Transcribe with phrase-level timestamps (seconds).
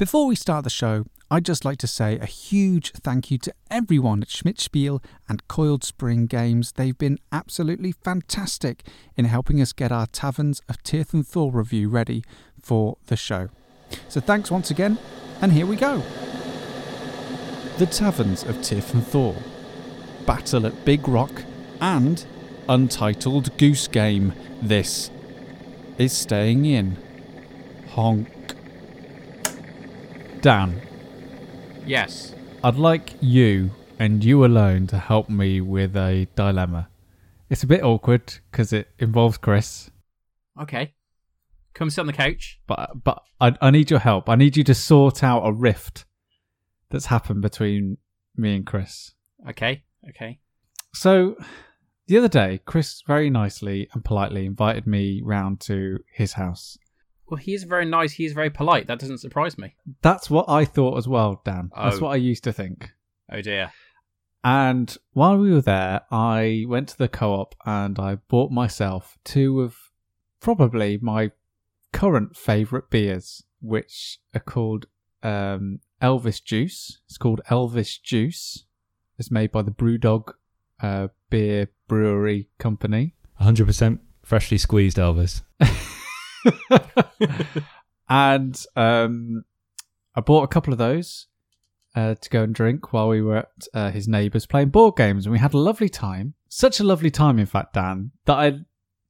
[0.00, 3.52] Before we start the show, I'd just like to say a huge thank you to
[3.70, 6.72] everyone at Schmidt Spiele and Coiled Spring Games.
[6.72, 12.24] They've been absolutely fantastic in helping us get our Taverns of Tiefenthal review ready
[12.62, 13.50] for the show.
[14.08, 14.98] So thanks once again,
[15.42, 16.02] and here we go.
[17.76, 19.36] The Taverns of Tiefenthal,
[20.24, 21.42] Battle at Big Rock,
[21.78, 22.24] and
[22.70, 24.32] Untitled Goose Game.
[24.62, 25.10] This
[25.98, 26.96] is staying in.
[27.90, 28.28] Honk.
[30.40, 30.80] Dan,
[31.86, 32.34] Yes.
[32.62, 36.88] I'd like you and you alone to help me with a dilemma.
[37.48, 39.90] It's a bit awkward because it involves Chris,
[40.60, 40.94] Okay.
[41.72, 42.60] Come sit on the couch.
[42.66, 44.28] but but I, I need your help.
[44.28, 46.04] I need you to sort out a rift
[46.90, 47.96] that's happened between
[48.36, 49.14] me and Chris.
[49.48, 49.84] Okay.
[50.10, 50.38] Okay.
[50.92, 51.36] So
[52.08, 56.76] the other day, Chris very nicely and politely invited me round to his house.
[57.30, 58.12] Well, he is very nice.
[58.12, 58.86] He's very polite.
[58.88, 59.74] That doesn't surprise me.
[60.02, 61.70] That's what I thought as well, Dan.
[61.76, 62.00] That's Oh.
[62.06, 62.90] what I used to think.
[63.32, 63.72] Oh dear.
[64.42, 69.16] And while we were there, I went to the co op and I bought myself
[69.22, 69.76] two of
[70.40, 71.30] probably my
[71.92, 74.86] current favourite beers, which are called
[75.22, 76.98] um, Elvis Juice.
[77.06, 78.64] It's called Elvis Juice.
[79.18, 80.32] It's made by the Brewdog
[80.82, 83.14] uh, Beer Brewery Company.
[83.40, 85.42] 100% freshly squeezed Elvis.
[88.08, 89.44] and um,
[90.14, 91.26] I bought a couple of those
[91.94, 95.26] uh, to go and drink while we were at uh, his neighbours playing board games,
[95.26, 96.34] and we had a lovely time.
[96.48, 98.60] Such a lovely time, in fact, Dan, that I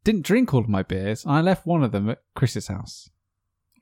[0.05, 1.25] didn't drink all of my beers.
[1.25, 3.11] And I left one of them at Chris's house.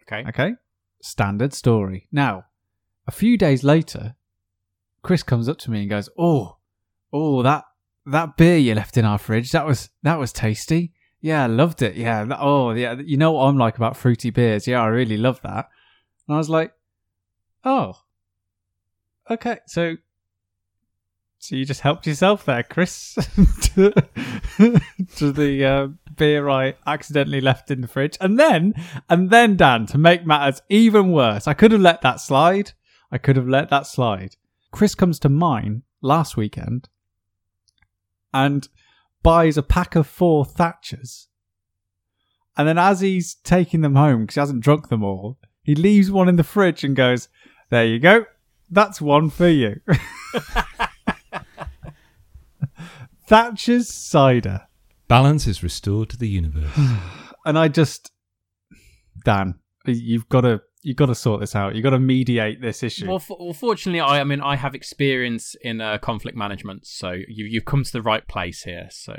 [0.02, 0.28] Okay.
[0.28, 0.54] Okay,
[1.02, 2.08] standard story.
[2.10, 2.44] Now,
[3.06, 4.14] a few days later,
[5.02, 6.56] Chris comes up to me and goes, "Oh,
[7.12, 7.64] oh, that
[8.06, 10.92] that beer you left in our fridge that was that was tasty.
[11.20, 11.96] Yeah, I loved it.
[11.96, 14.66] Yeah, oh yeah, you know what I'm like about fruity beers.
[14.66, 15.68] Yeah, I really love that."
[16.26, 16.72] And I was like,
[17.64, 17.94] "Oh,
[19.30, 19.96] okay, so."
[21.40, 23.14] So you just helped yourself there, Chris,
[23.62, 23.92] to,
[25.16, 28.74] to the uh, beer I accidentally left in the fridge, and then,
[29.08, 32.72] and then Dan, to make matters even worse, I could have let that slide.
[33.12, 34.34] I could have let that slide.
[34.72, 36.88] Chris comes to mine last weekend
[38.32, 38.68] and
[39.22, 41.26] buys a pack of four Thatchers,
[42.56, 46.10] and then as he's taking them home because he hasn't drunk them all, he leaves
[46.10, 47.28] one in the fridge and goes,
[47.70, 48.26] "There you go,
[48.70, 49.80] that's one for you."
[53.26, 54.62] Thatcher's cider.
[55.06, 56.78] Balance is restored to the universe.
[57.44, 58.10] and I just
[59.24, 61.74] Dan, you've got to you got to sort this out.
[61.74, 63.08] You got to mediate this issue.
[63.08, 67.44] Well, well, fortunately, I, I mean, I have experience in uh, conflict management, so you,
[67.46, 68.88] you've come to the right place here.
[68.90, 69.14] So,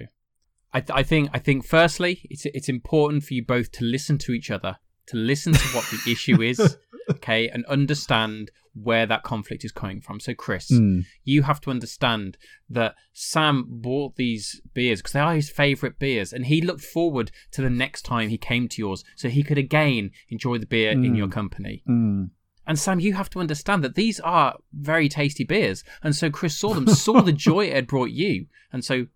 [0.73, 4.17] I, th- I think, I think, firstly, it's it's important for you both to listen
[4.19, 4.77] to each other,
[5.09, 6.77] to listen to what the issue is,
[7.11, 10.19] okay, and understand where that conflict is coming from.
[10.19, 11.03] So, Chris, Mm.
[11.23, 12.37] you have to understand
[12.69, 17.31] that Sam bought these beers because they are his favourite beers, and he looked forward
[17.51, 20.91] to the next time he came to yours so he could again enjoy the beer
[20.91, 21.83] in your company.
[21.89, 22.29] Mm.
[22.67, 25.83] And Sam, you have to understand that these are very tasty beers.
[26.03, 29.07] And so Chris saw them, saw the joy it had brought you, and so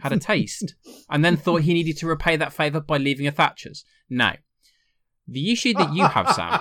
[0.00, 0.74] had a taste,
[1.10, 3.84] and then thought he needed to repay that favour by leaving a Thatcher's.
[4.08, 4.36] Now,
[5.26, 6.60] the issue that you have, Sam,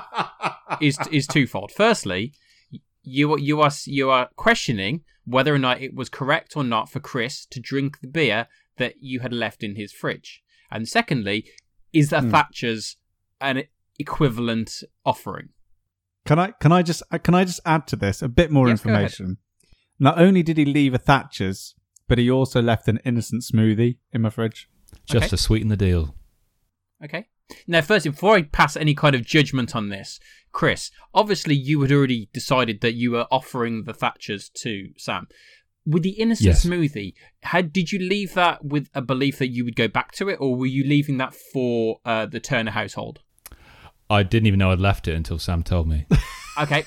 [0.82, 1.72] is is twofold.
[1.72, 2.34] Firstly,
[3.04, 6.90] you are you are you are questioning whether or not it was correct or not
[6.90, 8.48] for Chris to drink the beer
[8.78, 10.42] that you had left in his fridge.
[10.72, 11.46] And secondly,
[11.94, 12.32] is that Hmm.
[12.32, 12.98] Thatcher's
[13.40, 13.64] an
[14.00, 15.50] equivalent offering?
[16.26, 18.68] Can I can I just uh, can I just add to this a bit more
[18.70, 19.38] Yes, information?
[20.00, 21.76] Not only did he leave a Thatcher's,
[22.08, 24.68] but he also left an innocent smoothie in my fridge.
[25.06, 25.30] Just Okay.
[25.30, 26.16] to sweeten the deal.
[27.04, 27.28] Okay.
[27.68, 30.20] Now, first, before I pass any kind of judgment on this,
[30.52, 35.28] Chris, obviously you had already decided that you were offering the Thatchers to Sam.
[35.86, 36.66] With the innocent Yes.
[36.66, 40.30] smoothie, had did you leave that with a belief that you would go back to
[40.30, 43.20] it, or were you leaving that for uh, the Turner household?
[44.10, 46.06] I didn't even know I'd left it until Sam told me.
[46.62, 46.84] Okay.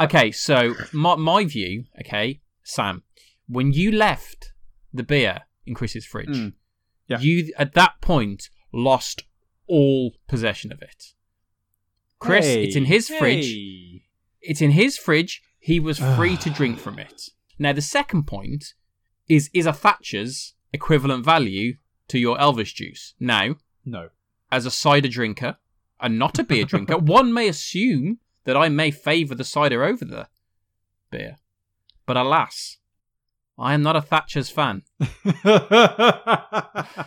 [0.00, 3.02] okay, so my my view, okay, Sam,
[3.48, 4.52] when you left
[4.92, 6.52] the beer in Chris's fridge, Mm.
[7.08, 7.18] Yeah.
[7.20, 9.22] you at that point lost
[9.66, 11.12] all possession of it.
[12.18, 13.54] Chris, it's in his fridge.
[14.40, 15.42] It's in his fridge.
[15.58, 17.30] He was free to drink from it.
[17.58, 18.74] Now, the second point
[19.28, 21.74] is is a Thatcher's equivalent value
[22.08, 23.14] to your Elvis juice.
[23.20, 24.08] Now, No.
[24.50, 25.56] as a cider drinker
[26.00, 30.04] and not a beer drinker, one may assume that I may favour the cider over
[30.04, 30.28] the
[31.10, 31.36] beer.
[32.06, 32.78] But alas,
[33.58, 34.82] I am not a Thatcher's fan.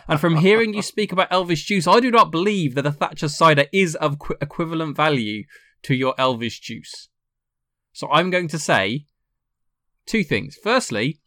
[0.08, 3.28] And from hearing you speak about Elvis juice, I do not believe that a Thatcher
[3.28, 5.44] cider is of qu- equivalent value
[5.82, 7.08] to your Elvis juice.
[7.92, 9.06] So I'm going to say
[10.06, 10.56] two things.
[10.62, 11.18] Firstly,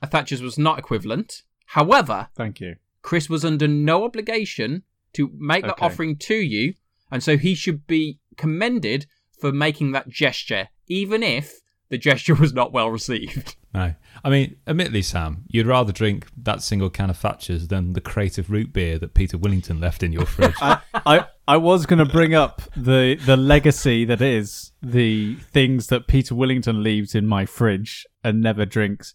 [0.00, 1.42] a Thatcher's was not equivalent.
[1.66, 2.76] However, Thank you.
[3.02, 4.84] Chris was under no obligation
[5.14, 6.74] to make that offering to you,
[7.10, 9.06] and so he should be commended
[9.40, 13.56] for making that gesture, even if the gesture was not well received.
[13.74, 13.94] No.
[14.24, 18.38] I mean, admittedly, Sam, you'd rather drink that single can of Thatcher's than the crate
[18.38, 20.54] of root beer that Peter Willington left in your fridge.
[20.62, 25.88] I, I I was going to bring up the the legacy that is the things
[25.88, 29.12] that Peter Willington leaves in my fridge and never drinks.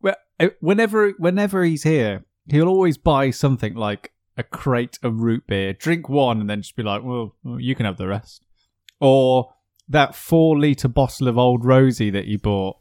[0.00, 0.16] Well,
[0.60, 6.08] Whenever whenever he's here, he'll always buy something like a crate of root beer, drink
[6.08, 8.44] one, and then just be like, "Well, well, you can have the rest,"
[9.00, 9.52] or
[9.92, 12.76] that four liter bottle of Old Rosie that he bought,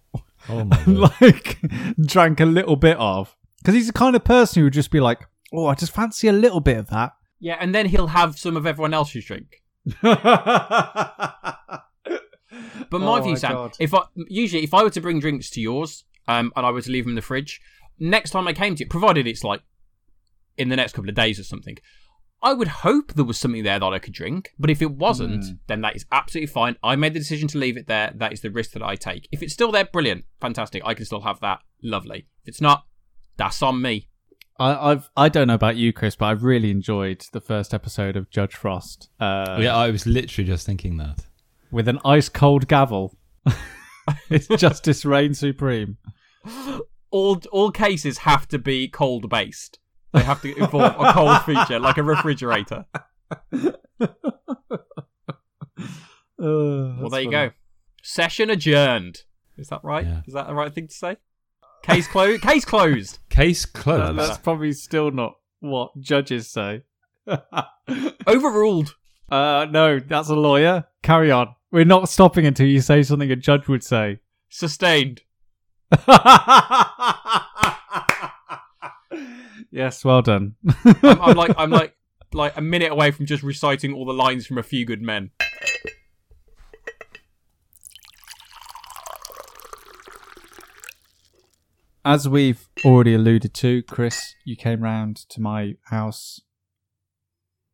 [0.49, 1.11] oh, my word.
[1.21, 1.59] like
[2.05, 4.99] drank a little bit of, because he's the kind of person who would just be
[4.99, 5.19] like,
[5.53, 8.55] "Oh, I just fancy a little bit of that." Yeah, and then he'll have some
[8.57, 9.61] of everyone else's drink.
[12.89, 13.75] But my Oh view, my Sam, God.
[13.79, 16.81] if I usually if I were to bring drinks to yours, um, and I were
[16.81, 17.61] to leave them in the fridge,
[17.99, 19.61] next time I came to it, provided it's like
[20.57, 21.77] in the next couple of days or something,
[22.43, 24.53] I would hope there was something there that I could drink.
[24.57, 25.51] But if it wasn't, Hmm.
[25.67, 26.75] then that is absolutely fine.
[26.83, 28.11] I made the decision to leave it there.
[28.15, 29.27] That is the risk that I take.
[29.31, 30.81] If it's still there, brilliant, fantastic.
[30.85, 31.59] I can still have that.
[31.83, 32.25] Lovely.
[32.43, 32.85] If it's not,
[33.37, 34.07] that's on me.
[34.59, 38.15] I, I've I don't know about you, Chris, but I've really enjoyed the first episode
[38.15, 39.09] of Judge Frost.
[39.19, 41.25] Uh, yeah, I was literally just thinking that.
[41.71, 43.17] with an ice cold gavel.
[44.29, 45.97] it's justice reign supreme.
[47.11, 49.79] All all cases have to be cold based.
[50.13, 52.85] They have to involve a cold feature, like a refrigerator.
[56.41, 57.51] Well, there you go.
[58.01, 59.23] Session adjourned.
[59.57, 60.05] Is that right?
[60.05, 60.21] Yeah.
[60.25, 61.17] Is that the right thing to say?
[61.83, 62.41] Case closed.
[62.41, 63.19] Case closed.
[63.29, 64.17] Case closed.
[64.17, 66.81] that's probably still not what judges say.
[68.27, 68.95] Overruled.
[69.29, 70.85] uh, no, that's a lawyer.
[71.03, 71.55] Carry on.
[71.71, 74.19] We're not stopping until you say something a judge would say.
[74.49, 75.21] Sustained.
[79.71, 80.55] yes, well done.
[80.85, 81.95] I'm, I'm like I'm like
[82.33, 85.31] like a minute away from just reciting all the lines from A Few Good Men.
[92.03, 96.41] As we've already alluded to, Chris, you came round to my house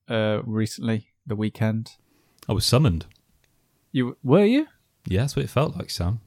[0.09, 1.91] uh, recently, the weekend.
[2.49, 3.05] I was summoned.
[3.93, 4.67] You were you?
[5.05, 6.19] Yeah, that's what it felt like, Sam.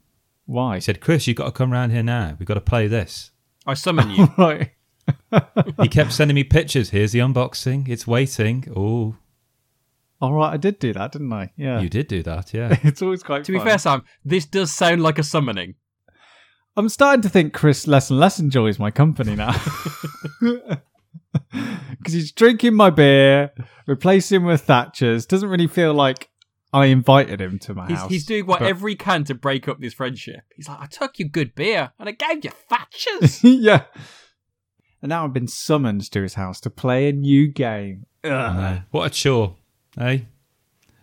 [0.46, 0.76] Why?
[0.76, 2.36] He said, Chris, you've got to come round here now.
[2.38, 3.32] We've got to play this.
[3.66, 4.28] I summon you.
[4.38, 4.72] right.
[5.80, 6.90] He kept sending me pictures.
[6.90, 7.88] Here's the unboxing.
[7.88, 8.64] It's waiting.
[8.76, 9.16] Oh,
[10.20, 11.52] All right, I did do that, didn't I?
[11.56, 11.80] Yeah.
[11.80, 12.76] you did do that, yeah.
[12.82, 13.44] it's always quite.
[13.44, 13.66] to be fun.
[13.66, 15.74] fair, Sam, this does sound like a summoning.
[16.76, 19.54] I'm starting to think Chris less and less enjoys my company now.
[21.52, 23.52] Because he's drinking my beer,
[23.86, 25.26] replacing with Thatcher's.
[25.26, 26.28] Doesn't really feel like
[26.72, 28.10] I invited him to my He's, house.
[28.10, 30.40] he's doing whatever he can to break up this friendship.
[30.56, 33.40] He's like, I took you good beer and I gave you Thatchers.
[33.60, 33.84] yeah.
[35.02, 38.06] And now I've been summoned to his house to play a new game.
[38.24, 38.82] Ugh.
[38.90, 39.56] What a chore,
[39.98, 40.20] eh?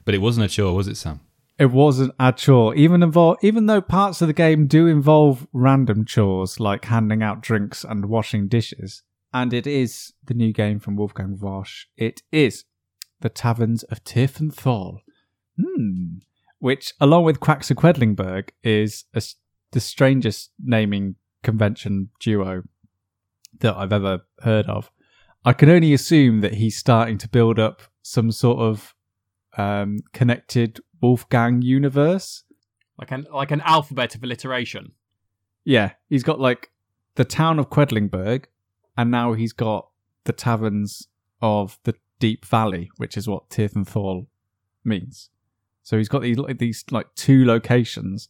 [0.05, 1.19] But it wasn't a chore, was it, Sam?
[1.57, 6.05] It wasn't a chore, even involve, even though parts of the game do involve random
[6.05, 9.01] chores like handing out drinks and washing dishes.
[9.33, 11.85] And it is the new game from Wolfgang Warsch.
[11.97, 12.65] It is
[13.21, 14.99] the Taverns of tiff Tiefenthal.
[15.59, 16.17] Hmm.
[16.59, 19.35] Which, along with Quacks of Quedlinburg, is a s
[19.71, 22.63] the strangest naming convention duo
[23.59, 24.91] that I've ever heard of.
[25.45, 28.95] I can only assume that he's starting to build up some sort of
[29.57, 32.43] um, connected Wolfgang universe.
[32.99, 34.93] like an like an alphabet of alliteration.
[35.63, 36.71] Yeah, he's got like
[37.15, 38.45] the town of Quedlinburg,
[38.97, 39.89] and now he's got
[40.23, 41.07] the taverns
[41.41, 44.27] of the Deep Valley, which is what Tiefenthal
[44.83, 45.29] means.
[45.83, 48.29] So he's got these like these like two locations,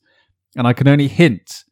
[0.55, 1.63] and I can only hint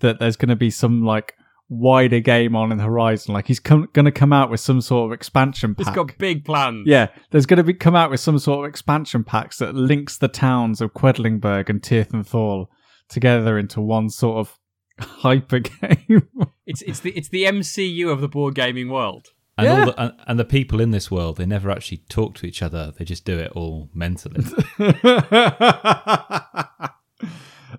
[0.00, 1.34] that there's going to be some like
[1.70, 3.32] wider game on in the horizon.
[3.32, 5.86] Like he's com- going to come out with some sort of expansion pack.
[5.86, 6.86] It's got big plans.
[6.86, 10.18] Yeah, there's going to be come out with some sort of expansion packs that links
[10.18, 12.66] the towns of Quedlinburg and Tiefenthal
[13.08, 14.58] together into one sort of
[15.00, 16.28] hyper game.
[16.66, 19.28] It's it's the it's the MCU of the board gaming world.
[19.58, 19.80] And, Yeah.
[19.80, 22.62] all the, and, and the people in this world, they never actually talk to each
[22.62, 22.92] other.
[22.96, 24.42] They just do it all mentally.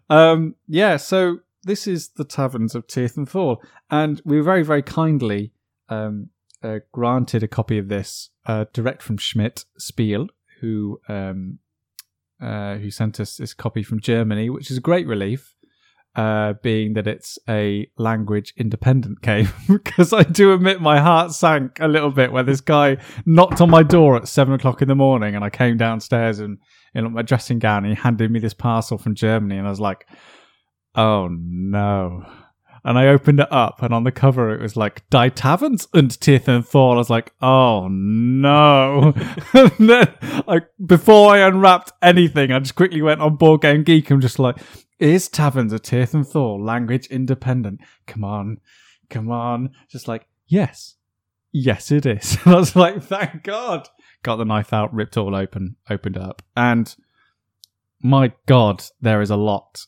[0.09, 3.57] um, yeah, so this is the taverns of Tiefenthal, and Thor,
[3.89, 5.53] and we were very, very kindly
[5.89, 6.29] um,
[6.63, 11.59] uh, granted a copy of this uh, direct from Schmidt Spiele, who um,
[12.41, 15.55] uh, who sent us this copy from Germany, which is a great relief.
[16.15, 21.79] uh, being that it's a language independent game because I do admit my heart sank
[21.79, 24.95] a little bit where this guy knocked on my door at seven o'clock in the
[24.95, 26.57] morning and I came downstairs and
[26.93, 29.79] in my dressing gown and he handed me this parcel from Germany and I was
[29.79, 30.05] like,
[30.95, 32.25] oh no.
[32.83, 36.11] And I opened it up and on the cover it was like Die Taverns und
[36.13, 36.95] Thor.
[36.95, 39.13] I was like, oh no.
[39.53, 40.13] and then
[40.47, 44.39] I, before I unwrapped anything, I just quickly went on Board Game Geek and just
[44.39, 44.57] like,
[44.99, 47.81] is Taverns of Thor language independent?
[48.07, 48.57] Come on.
[49.09, 49.71] Come on.
[49.89, 50.95] Just like, yes.
[51.51, 52.37] Yes, it is.
[52.45, 53.87] And I was like, thank God.
[54.23, 56.41] Got the knife out, ripped all open, opened up.
[56.55, 56.95] And
[58.01, 59.85] my God, there is a lot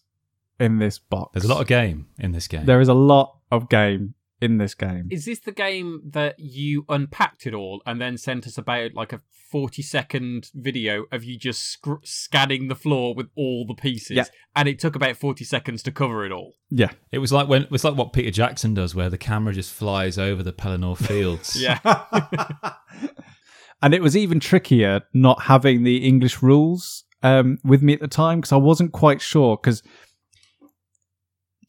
[0.59, 1.31] in this box.
[1.33, 2.65] There's a lot of game in this game.
[2.65, 5.07] There is a lot of game in this game.
[5.09, 9.13] Is this the game that you unpacked it all and then sent us about like
[9.13, 14.17] a 40 second video of you just sc- scanning the floor with all the pieces?
[14.17, 14.25] Yeah.
[14.55, 16.55] And it took about 40 seconds to cover it all.
[16.69, 16.89] Yeah.
[17.11, 19.71] It was like when it was like what Peter Jackson does, where the camera just
[19.71, 21.55] flies over the Pelennor fields.
[21.61, 21.79] Yeah.
[23.81, 28.07] and it was even trickier not having the English rules um, with me at the
[28.09, 29.55] time because I wasn't quite sure.
[29.55, 29.83] Because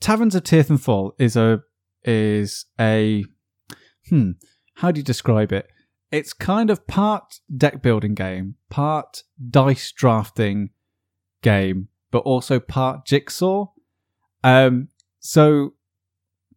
[0.00, 1.62] Taverns of Tiefenthal is a
[2.04, 3.24] is a
[4.08, 4.32] hmm.
[4.76, 5.68] How do you describe it?
[6.10, 10.70] It's kind of part deck building game, part dice drafting
[11.42, 13.66] game, but also part jigsaw.
[14.42, 14.88] Um,
[15.20, 15.74] so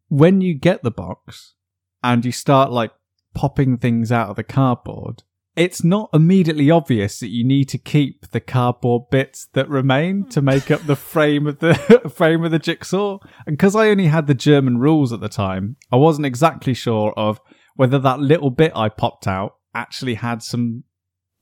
[0.10, 1.56] when you get the box
[2.04, 2.92] and you start like
[3.34, 5.24] popping things out of the cardboard,
[5.58, 10.42] it's not immediately obvious that you need to keep the cardboard bits that remain to
[10.42, 11.74] make up the frame of the
[12.16, 13.18] frame of the jigsaw.
[13.48, 17.12] And because I only had the German rules at the time, I wasn't exactly sure
[17.18, 17.42] of
[17.76, 20.84] whether that little bit I popped out actually had some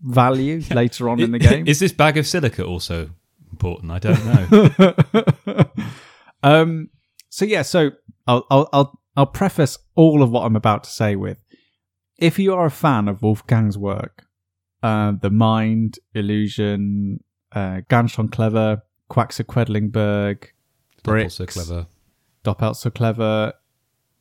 [0.01, 1.67] value later on in the game.
[1.67, 3.09] Is this bag of silica also
[3.51, 3.91] important?
[3.91, 5.65] I don't know.
[6.43, 6.89] um.
[7.29, 7.63] So yeah.
[7.63, 7.91] So
[8.27, 11.43] I'll I'll I'll I'll preface all of what I'm about to say with,
[12.17, 14.25] if you are a fan of Wolfgang's work,
[14.83, 20.45] uh, The Mind, Illusion, uh, Ganz clever, Quacks of Quedlinburg,
[21.03, 21.53] Doppel so Bricks.
[21.53, 21.87] clever.
[22.43, 23.53] Doppelt so clever,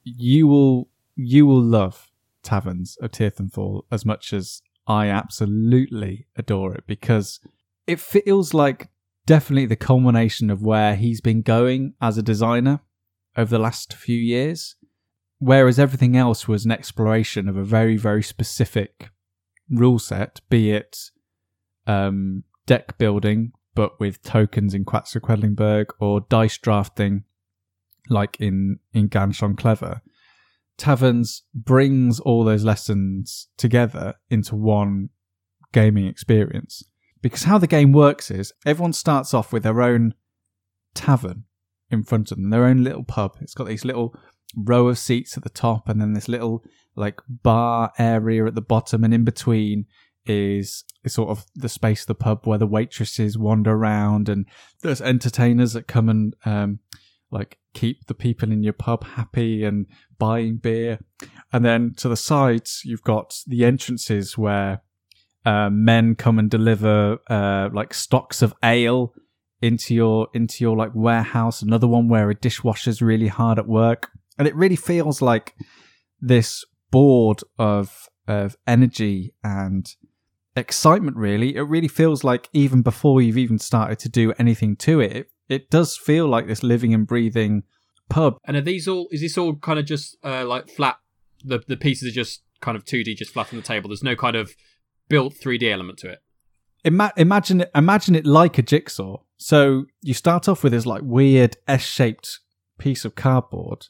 [0.02, 2.10] you will you will love
[2.42, 7.40] Taverns of Tiefenthal as much as I absolutely adore it because
[7.86, 8.88] it feels like
[9.26, 12.80] definitely the culmination of where he's been going as a designer
[13.36, 14.76] over the last few years.
[15.38, 19.10] Whereas everything else was an exploration of a very, very specific
[19.68, 20.98] rule set, be it
[21.86, 27.24] um, deck building, but with tokens in Quacks of Quedlinburg, or dice drafting,
[28.08, 30.00] like in, in Ganz schon Clever.
[30.76, 35.10] Taverns brings all those lessons together into one
[35.72, 36.84] gaming experience.
[37.22, 40.14] Because how the game works is everyone starts off with their own
[40.94, 41.44] tavern
[41.90, 43.36] in front of them, their own little pub.
[43.40, 44.14] It's got these little
[44.56, 46.64] row of seats at the top and then this little
[46.96, 49.86] like bar area at the bottom and in between
[50.26, 54.46] is, is sort of the space of the pub where the waitresses wander around and
[54.82, 56.78] there's entertainers that come and um
[57.30, 59.86] like keep the people in your pub happy and
[60.18, 61.00] buying beer
[61.52, 64.80] and then to the sides you've got the entrances where
[65.44, 69.12] uh, men come and deliver uh, like stocks of ale
[69.60, 71.62] into your into your like warehouse.
[71.62, 75.54] Another one where a dishwasher's really hard at work, and it really feels like
[76.20, 79.94] this board of of energy and
[80.56, 81.16] excitement.
[81.16, 85.12] Really, it really feels like even before you've even started to do anything to it,
[85.12, 87.64] it, it does feel like this living and breathing
[88.08, 88.38] pub.
[88.44, 90.98] and are these all, is this all kind of just uh, like flat?
[91.44, 93.88] The, the pieces are just kind of 2D, just flat on the table.
[93.90, 94.54] There's no kind of
[95.08, 96.18] built 3D element to it.
[96.84, 99.18] Ima- imagine it, imagine it like a jigsaw.
[99.36, 102.40] So you start off with this like weird S-shaped
[102.78, 103.86] piece of cardboard,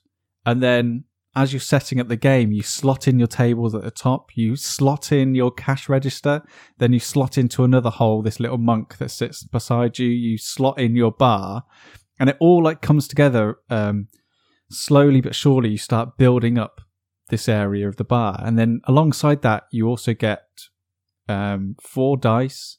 [0.47, 1.05] and then
[1.37, 4.55] as you're setting up the game, you slot in your tables at the top, you
[4.55, 6.43] slot in your cash register,
[6.79, 10.79] then you slot into another hole this little monk that sits beside you, you slot
[10.79, 11.65] in your bar,
[12.21, 14.07] and it all like comes together um,
[14.71, 15.71] slowly but surely.
[15.71, 16.81] You start building up
[17.31, 20.45] this area of the bar, and then alongside that, you also get
[21.29, 22.79] um, four dice,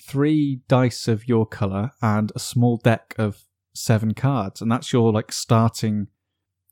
[0.00, 5.12] three dice of your color, and a small deck of seven cards, and that's your
[5.12, 6.06] like starting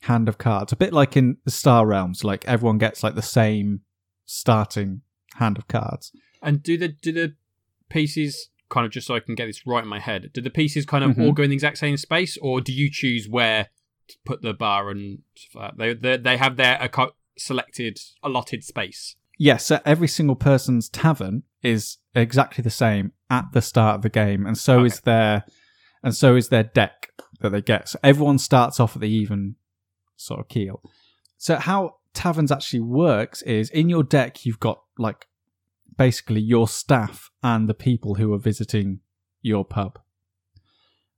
[0.03, 0.73] hand of cards.
[0.73, 3.81] A bit like in the Star Realms, like everyone gets like the same
[4.27, 5.03] starting
[5.37, 6.13] hand of cards.
[6.43, 7.35] And do the do the
[7.89, 10.31] pieces kind of just so I can get this right in my head?
[10.33, 11.25] Do the pieces kind of Mhm.
[11.27, 13.69] all go in the exact same space, or do you choose where
[14.09, 15.23] to put the bar and
[15.77, 16.79] they they they have their
[17.37, 19.17] selected allotted space?
[19.39, 24.09] Yes, so every single person's tavern is exactly the same at the start of the
[24.09, 25.45] game, and so is their
[26.03, 27.11] and so is their deck.
[27.41, 27.89] that they get.
[27.89, 29.55] So everyone starts off at the even
[30.19, 30.83] sort of keel.
[31.39, 35.29] So how taverns actually works is in your deck you've got like
[35.97, 39.01] basically your staff and the people who are visiting
[39.43, 39.99] your pub.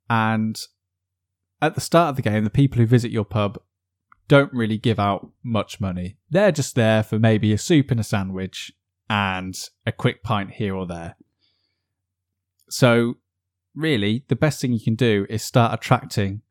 [0.09, 0.61] And
[1.63, 3.61] at the start of the game, the people who visit your pub
[4.29, 6.17] don't really give out much money.
[6.31, 8.73] They're just there for maybe a soup and a sandwich
[9.09, 11.17] and a quick pint here or there.
[12.69, 13.15] So,
[13.75, 16.43] really, the best thing you can do is start attracting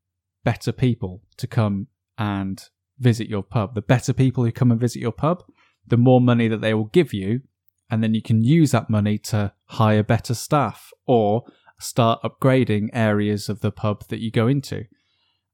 [0.43, 1.87] better people to come
[2.19, 2.63] and
[2.99, 3.73] visit your pub.
[3.73, 5.43] The better people who come and visit your pub,
[5.87, 7.41] the more money that they will give you.
[7.89, 11.45] And then you can use that money to hire better staff or
[11.79, 14.83] start upgrading areas of the pub that you go into.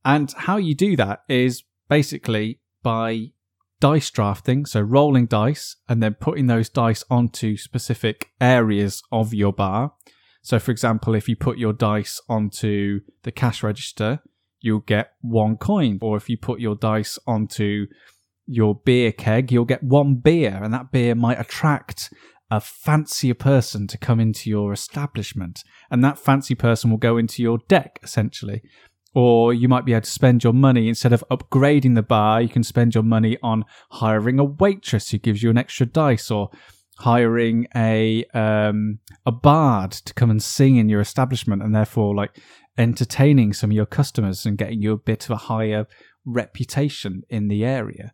[0.04, 3.32] And how you do that is basically by
[3.80, 9.54] dice drafting, so rolling dice and then putting those dice onto specific areas of your
[9.54, 9.94] bar.
[10.42, 14.20] So, for example, if you put your dice onto the cash register,
[14.66, 16.00] you'll get one coin.
[16.02, 17.86] Or if you put your dice onto
[18.48, 22.12] your beer keg, you'll get one beer, and that beer might attract
[22.52, 25.64] a fancier person to come into your establishment.
[25.90, 28.62] And that fancy person will go into your deck, essentially.
[29.14, 32.50] Or you might be able to spend your money instead of upgrading the bar, you
[32.50, 36.50] can spend your money on hiring a waitress who gives you an extra dice or
[36.98, 42.40] hiring a um, a bard to come and sing in your establishment and therefore like
[42.78, 45.88] entertaining some of your customers and getting you a bit of a higher
[46.26, 48.14] reputation in the area.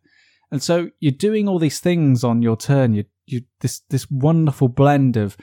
[0.50, 2.94] And so you're doing all these things on your turn.
[2.94, 5.36] You you this this wonderful blend of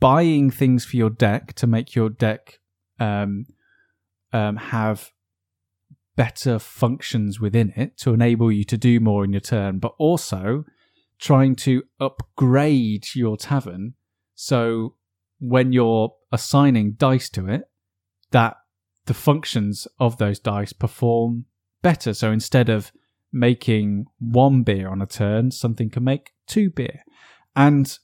[0.00, 2.60] buying things for your deck to make your deck
[3.00, 3.46] um,
[4.32, 5.10] um, have
[6.16, 10.64] better functions within it to enable you to do more in your turn, but also
[11.18, 13.94] trying to upgrade your tavern
[14.34, 14.94] so
[15.38, 17.62] when you're assigning dice to it,
[18.34, 18.56] that
[19.06, 21.44] the functions of those dice perform
[21.82, 22.12] better.
[22.12, 22.90] So instead of
[23.32, 27.04] making one beer on a turn, something can make two beer.
[27.54, 27.96] And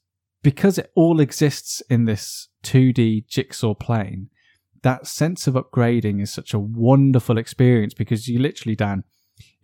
[0.45, 4.29] because it all exists in this 2D jigsaw plane,
[4.83, 9.03] that sense of upgrading is such a wonderful experience because you literally, Dan,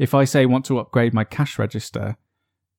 [0.01, 2.17] if I say want to upgrade my cash register,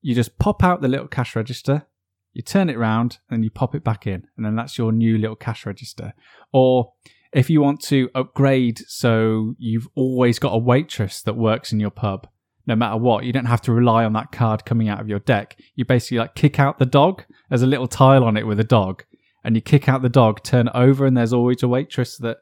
[0.02, 1.88] you just pop out the little cash register,
[2.34, 5.17] you turn it around, and you pop it back in, and then that's your new
[5.17, 6.13] little cash register.
[6.52, 6.91] Or
[7.34, 11.92] if you want to upgrade so you've always got a waitress that works in your
[11.92, 12.28] pub,
[12.66, 15.20] no matter what, you don't have to rely on that card coming out of your
[15.20, 15.58] deck.
[15.76, 17.24] You basically like kick out the dog.
[17.50, 19.04] There's a little tile on it with a dog,
[19.44, 22.38] and you kick out the dog, turn over, and there's always a waitress that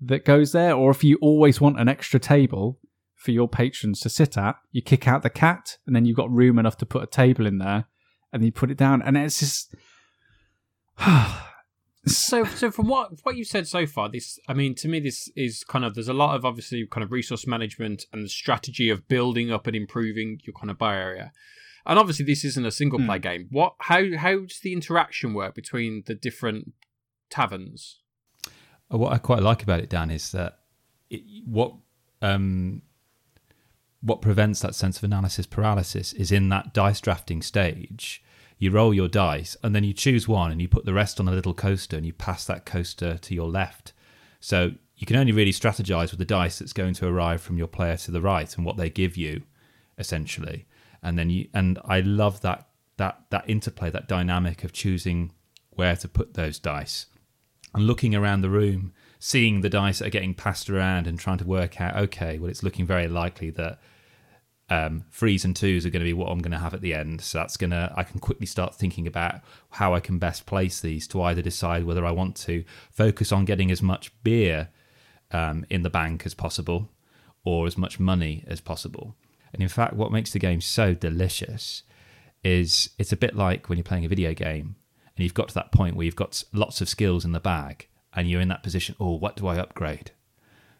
[0.00, 0.74] that goes there.
[0.74, 2.78] Or if you always want an extra table,
[3.18, 4.56] for your patrons to sit at.
[4.72, 7.46] You kick out the cat, and then you've got room enough to put a table
[7.46, 7.86] in there,
[8.32, 9.74] and you put it down, and it's just.
[12.08, 15.30] so, so from what what you said so far, this I mean, to me, this
[15.36, 18.90] is kind of there's a lot of obviously kind of resource management and the strategy
[18.90, 21.32] of building up and improving your kind of bar area.
[21.86, 23.22] And obviously, this isn't a single play mm.
[23.22, 23.48] game.
[23.50, 26.72] What how how does the interaction work between the different
[27.30, 28.00] taverns?
[28.88, 30.60] What I quite like about it, Dan, is that
[31.10, 31.74] it, what
[32.22, 32.82] um,
[34.00, 38.22] what prevents that sense of analysis paralysis is in that dice drafting stage.
[38.58, 41.28] You roll your dice and then you choose one and you put the rest on
[41.28, 43.92] a little coaster and you pass that coaster to your left.
[44.40, 47.68] So you can only really strategize with the dice that's going to arrive from your
[47.68, 49.42] player to the right and what they give you,
[49.96, 50.66] essentially.
[51.02, 55.32] And then you and I love that that that interplay, that dynamic of choosing
[55.70, 57.06] where to put those dice
[57.72, 61.38] and looking around the room seeing the dice that are getting passed around and trying
[61.38, 63.78] to work out, okay, well, it's looking very likely that
[64.70, 66.94] um, threes and twos are going to be what I'm going to have at the
[66.94, 67.20] end.
[67.20, 70.80] So that's going to, I can quickly start thinking about how I can best place
[70.80, 74.68] these to either decide whether I want to focus on getting as much beer
[75.30, 76.90] um, in the bank as possible
[77.44, 79.14] or as much money as possible.
[79.52, 81.82] And in fact, what makes the game so delicious
[82.44, 84.76] is it's a bit like when you're playing a video game
[85.16, 87.88] and you've got to that point where you've got lots of skills in the bag
[88.12, 90.10] and you're in that position, oh, what do I upgrade?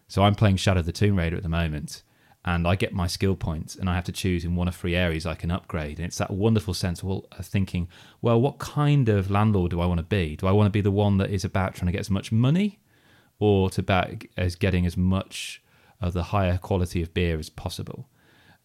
[0.09, 2.03] So I'm playing Shadow of the Tomb Raider at the moment,
[2.49, 4.97] and I get my skill points, and I have to choose in one of three
[4.97, 5.99] areas I can upgrade.
[5.99, 7.89] And it's that wonderful sense of thinking,
[8.23, 10.35] well, what kind of landlord do I want to be?
[10.35, 12.33] Do I want to be the one that is about trying to get as much
[12.33, 12.81] money,
[13.39, 15.63] or to about as getting as much
[16.01, 18.09] of the higher quality of beer as possible?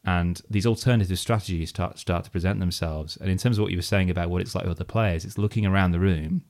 [0.05, 3.17] And these alternative strategies start start to present themselves.
[3.17, 5.25] And in terms of what you were saying about what it's like with other players,
[5.25, 6.43] it's looking around the room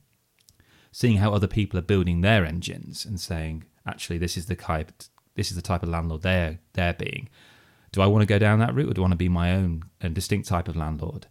[0.94, 4.92] seeing how other people are building their engines and saying, actually, this is the type,
[5.34, 7.28] this is the type of landlord they're they're being.
[7.92, 9.52] Do I want to go down that route, or do I want to be my
[9.52, 11.26] own and distinct type of landlord?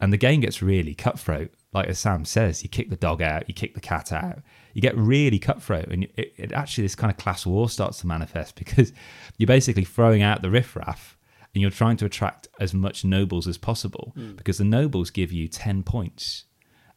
[0.00, 1.52] and the game gets really cutthroat.
[1.72, 4.40] Like as Sam says, you kick the dog out, you kick the cat out,
[4.72, 8.06] you get really cutthroat, and it, it actually this kind of class war starts to
[8.06, 8.92] manifest because
[9.36, 11.16] you're basically throwing out the riffraff
[11.54, 14.32] and you're trying to attract as much nobles as possible hmm.
[14.32, 16.44] because the nobles give you 10 points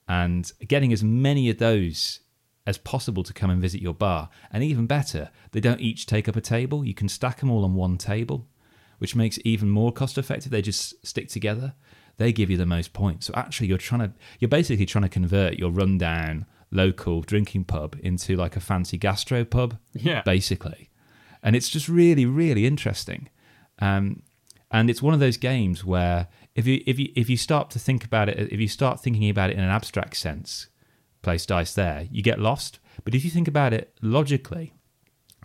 [0.07, 2.19] and getting as many of those
[2.69, 6.27] as possible to come and visit your bar and even better they don't each take
[6.29, 8.47] up a table you can stack them all on one table
[8.99, 11.73] which makes it even more cost effective they just stick together
[12.17, 15.09] they give you the most points so actually you're trying to you're basically trying to
[15.19, 20.21] convert your rundown local drinking pub into like a fancy gastro pub Yeah.
[20.21, 20.89] basically.
[21.41, 23.29] And it's just really, really interesting.
[23.79, 24.21] Um,
[24.69, 27.79] and it's one of those games where if you if you if you start to
[27.79, 30.67] think about it, if you start thinking about it in an abstract sense,
[31.21, 32.79] place dice there, you get lost.
[33.03, 34.73] But if you think about it logically,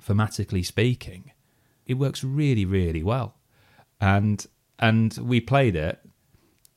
[0.00, 1.32] thematically speaking,
[1.86, 3.36] it works really, really well.
[4.00, 4.44] And
[4.78, 6.00] and we played it,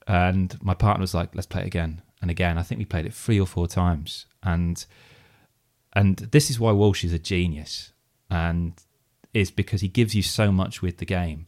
[0.07, 3.05] and my partner was like, "Let's play it again and again." I think we played
[3.05, 4.85] it three or four times, and
[5.93, 7.91] and this is why Warsch is a genius,
[8.29, 8.73] and
[9.33, 11.47] is because he gives you so much with the game.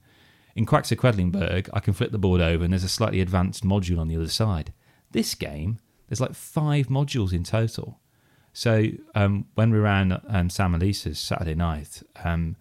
[0.55, 3.63] In Quacks of Quedlinburg, I can flip the board over and there's a slightly advanced
[3.63, 4.73] module on the other side.
[5.11, 5.79] This game,
[6.09, 7.99] there's like five modules in total.
[8.51, 12.55] So um, when we ran um, Sam and Lisa's Saturday night, um,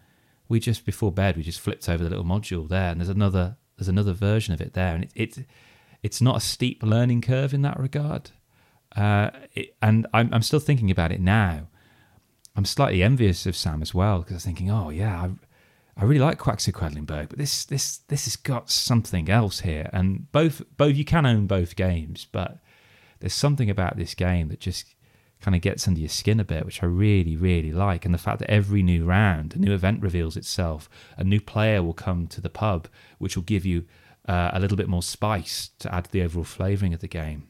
[0.48, 3.56] we just before bed we just flipped over the little module there, and there's another
[3.76, 5.46] there's another version of it there, and it, it
[6.02, 8.30] it's not a steep learning curve in that regard.
[8.94, 11.68] Uh, it, and I'm, I'm still thinking about it now.
[12.56, 15.30] I'm slightly envious of Sam as well because I'm thinking, oh yeah, I,
[16.00, 19.90] I really like Quacks of Quedlinburg, but this this this has got something else here.
[19.92, 22.58] And both both you can own both games, but
[23.20, 24.94] there's something about this game that just
[25.40, 28.04] kind of gets under your skin a bit, which I really really like.
[28.04, 31.82] And the fact that every new round, a new event reveals itself, a new player
[31.82, 33.84] will come to the pub, which will give you
[34.28, 37.48] uh, a little bit more spice to add to the overall flavouring of the game.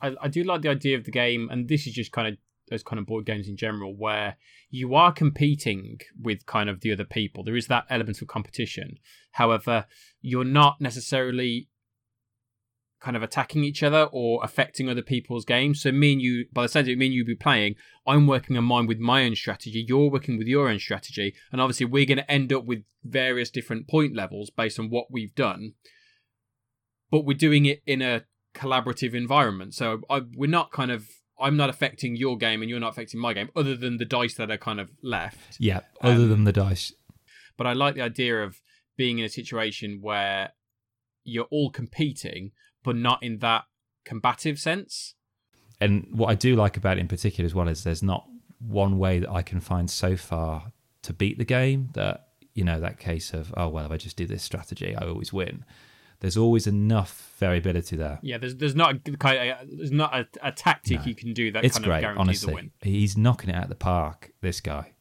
[0.00, 2.36] I, I do like the idea of the game, and this is just kind of
[2.70, 4.36] those kind of board games in general, where
[4.68, 7.42] you are competing with kind of the other people.
[7.42, 8.98] There is that element of competition.
[9.32, 9.86] However,
[10.20, 11.68] you're not necessarily
[13.00, 15.82] kind of attacking each other or affecting other people's games.
[15.82, 18.26] So me and you, by the sense of it, me and you be playing, I'm
[18.26, 19.84] working on mine with my own strategy.
[19.86, 23.50] You're working with your own strategy, and obviously we're going to end up with various
[23.50, 25.74] different point levels based on what we've done.
[27.10, 29.74] But we're doing it in a collaborative environment.
[29.74, 31.08] So I, we're not kind of
[31.40, 34.34] I'm not affecting your game and you're not affecting my game, other than the dice
[34.34, 35.56] that are kind of left.
[35.60, 36.92] Yeah, other Um, than the dice.
[37.56, 38.60] But I like the idea of
[38.96, 40.52] being in a situation where
[41.22, 42.50] you're all competing,
[42.84, 43.64] but not in that
[44.04, 45.14] combative sense.
[45.80, 48.26] and what I do like about it in particular as well is there's not
[48.58, 52.80] one way that I can find so far to beat the game that you know
[52.80, 55.64] that case of oh well if I just do this strategy I always win.
[56.20, 58.18] There's always enough variability there.
[58.22, 61.06] Yeah, there's there's not a, of, there's not a, a tactic No.
[61.06, 62.52] you can do that it's kind great, of guarantees honestly.
[62.52, 62.70] a win.
[62.82, 64.32] He's knocking it out of the park.
[64.40, 64.94] This guy,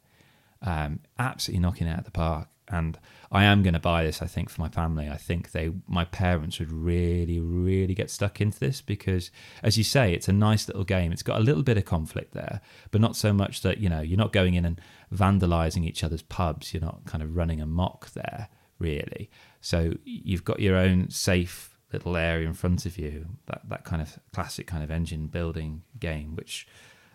[0.62, 2.50] um, absolutely knocking it out of the park.
[2.70, 3.00] And
[3.32, 4.22] I am going to buy this.
[4.22, 5.10] I think for my family.
[5.10, 9.32] I think they, my parents, would really, really get stuck into this because,
[9.64, 11.12] as you say, it's a nice little game.
[11.12, 14.02] It's got a little bit of conflict there, but not so much that you know
[14.02, 14.82] you're not going in and
[15.14, 16.74] vandalising each other's pubs.
[16.74, 18.50] You're not kind of running amok there,
[18.80, 19.30] really.
[19.62, 23.28] So you've got your own safe little area in front of you.
[23.46, 26.68] That that kind of classic kind of engine building game, which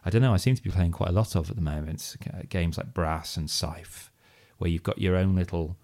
[0.04, 0.34] I don't know.
[0.34, 2.16] I seem to be playing quite a lot of at the moment.
[2.26, 4.10] Uh, Games like Brass and Scythe,
[4.62, 5.76] where you've got your own little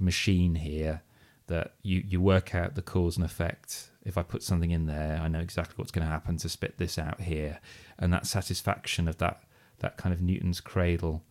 [0.00, 1.02] machine here
[1.46, 3.90] that you you work out the cause and effect.
[4.04, 6.78] If I put something in there, I know exactly what's going to happen to spit
[6.78, 7.60] this out here,
[8.00, 9.44] and that satisfaction of that
[9.78, 11.22] that kind of Newton's cradle,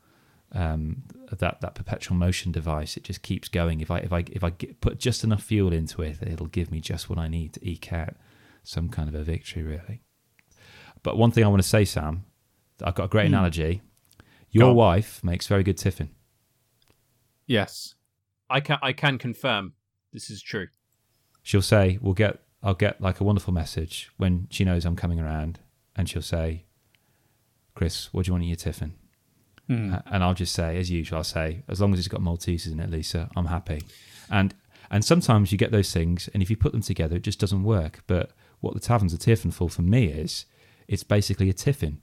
[0.54, 2.96] um, that that perpetual motion device.
[2.96, 3.82] It just keeps going.
[3.82, 6.72] If I if I if I get, put just enough fuel into it, it'll give
[6.72, 8.16] me just what I need to eke out
[8.64, 10.02] some kind of a victory, really.
[11.04, 12.24] But one thing I want to say, Sam,
[12.82, 13.34] I've got a great Hmm.
[13.34, 13.82] analogy.
[14.52, 16.10] Your wife makes very good tiffin.
[17.48, 17.96] Yes.
[18.50, 19.74] I can I can confirm
[20.12, 20.68] this is true.
[21.44, 25.20] She'll say, "We'll get." I'll get like a wonderful message when she knows I'm coming
[25.20, 25.60] around,
[25.96, 26.66] and she'll say,
[27.74, 28.94] "Chris, what do you want in your tiffin?"
[29.68, 29.94] Hmm.
[29.96, 32.72] Uh, and I'll just say, as usual, I'll say, "As long as it's got Maltesers
[32.72, 33.82] in it, Lisa, I'm happy."
[34.30, 34.54] And
[34.92, 37.64] and sometimes you get those things, and if you put them together, it just doesn't
[37.64, 38.04] work.
[38.06, 40.46] But what the taverns a tiffin for for me is,
[40.88, 42.02] it's basically a tiffin.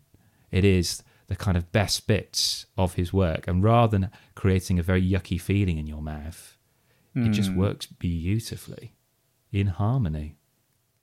[0.50, 4.82] It is the kind of best bits of his work, and rather than creating a
[4.82, 6.56] very yucky feeling in your mouth,
[7.14, 7.56] it just Hmm.
[7.58, 8.94] works beautifully
[9.52, 10.34] in harmony.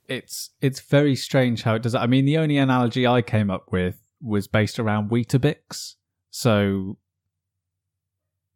[0.08, 1.98] it's it's very strange how it does it.
[1.98, 5.94] I mean, the only analogy I came up with was based around Weetabix.
[6.30, 6.98] So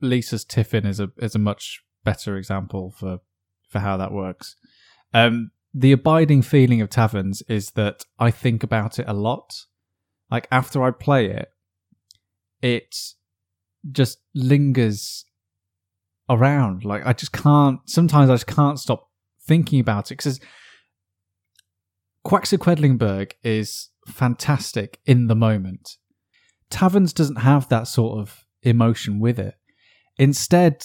[0.01, 3.19] Lisa's Tiffin is a is a much better example for
[3.69, 4.57] for how that works.
[5.13, 9.67] Um, the abiding feeling of taverns is that I think about it a lot.
[10.31, 11.49] Like after I play it,
[12.63, 12.97] it
[13.91, 15.25] just lingers
[16.29, 16.85] around.
[16.85, 17.81] Like I just can't.
[17.87, 19.09] Sometimes I just can't stop
[19.43, 20.41] thinking about it because
[22.27, 25.97] Quedlinburg is fantastic in the moment.
[26.71, 29.55] Taverns doesn't have that sort of emotion with it.
[30.19, 30.85] Instead,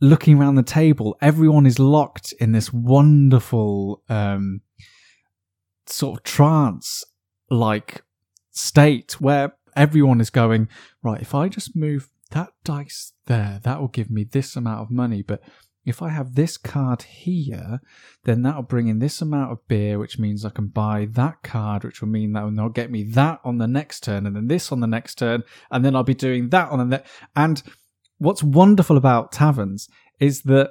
[0.00, 4.62] looking around the table, everyone is locked in this wonderful um,
[5.86, 7.04] sort of trance
[7.50, 8.02] like
[8.52, 10.68] state where everyone is going,
[11.02, 14.90] right, if I just move that dice there, that will give me this amount of
[14.90, 15.22] money.
[15.22, 15.42] But
[15.84, 17.80] if I have this card here,
[18.24, 21.84] then that'll bring in this amount of beer, which means I can buy that card,
[21.84, 24.70] which will mean that will get me that on the next turn, and then this
[24.70, 27.10] on the next turn, and then I'll be doing that on the next.
[27.34, 27.62] And
[28.18, 30.70] what's wonderful about taverns is that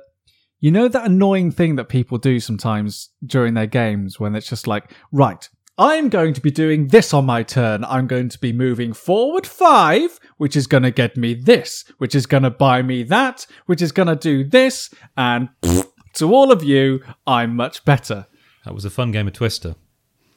[0.59, 4.67] you know that annoying thing that people do sometimes during their games when it's just
[4.67, 7.85] like, right, I'm going to be doing this on my turn.
[7.85, 12.15] I'm going to be moving forward five, which is going to get me this, which
[12.15, 14.93] is going to buy me that, which is going to do this.
[15.15, 15.47] And
[16.15, 18.27] to all of you, I'm much better.
[18.65, 19.75] That was a fun game of Twister.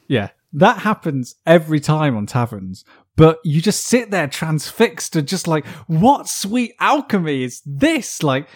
[0.07, 2.85] Yeah, that happens every time on taverns.
[3.17, 8.23] But you just sit there transfixed and just like, what sweet alchemy is this?
[8.23, 8.47] Like,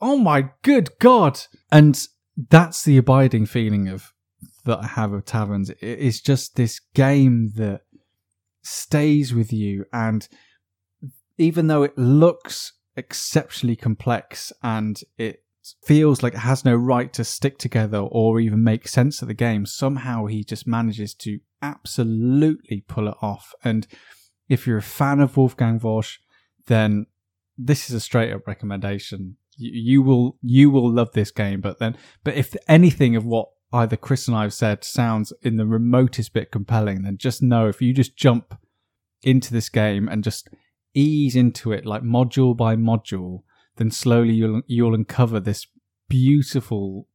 [0.00, 1.40] oh my good God.
[1.72, 2.00] And
[2.36, 4.12] that's the abiding feeling of
[4.66, 5.70] that I have of taverns.
[5.80, 7.82] It's just this game that
[8.62, 10.28] stays with you, and
[11.38, 15.42] even though it looks exceptionally complex and it
[15.84, 19.34] feels like it has no right to stick together or even make sense of the
[19.34, 23.52] game, somehow he just manages to absolutely pull it off.
[23.64, 23.86] And
[24.48, 26.18] if you're a fan of Wolfgang Warsch,
[26.66, 27.06] then
[27.58, 29.36] this is a straight up recommendation.
[29.56, 33.48] You, you will you will love this game, but then but if anything of what
[33.72, 37.68] either Chris and I have said sounds in the remotest bit compelling, then just know
[37.68, 38.58] if you just jump
[39.22, 40.48] into this game and just
[40.94, 43.42] ease into it like module by module,
[43.76, 45.66] then slowly you'll you'll uncover this
[46.08, 47.08] beautiful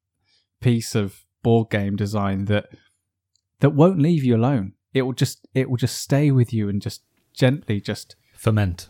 [0.60, 2.68] piece of board game design that
[3.60, 4.74] that won't leave you alone.
[4.94, 7.02] It will just it will just stay with you and just
[7.34, 8.90] gently just ferment.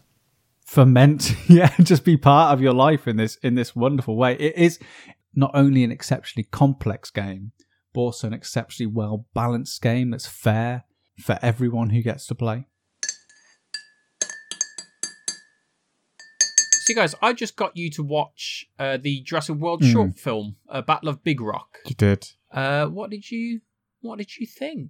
[0.65, 1.35] Ferment.
[1.47, 4.33] Yeah just be part of your life in this in this wonderful way.
[4.35, 4.79] It is
[5.33, 7.51] not only an exceptionally complex game,
[7.93, 10.85] but also an exceptionally well balanced game that's fair
[11.19, 12.67] for everyone who gets to play.
[16.83, 19.91] So, guys, I just got you to watch uh, the Jurassic World mm.
[19.91, 21.77] short film, uh, Battle of Big Rock.
[21.85, 22.27] You did.
[22.51, 23.61] Uh, what did you
[24.01, 24.89] What did you think?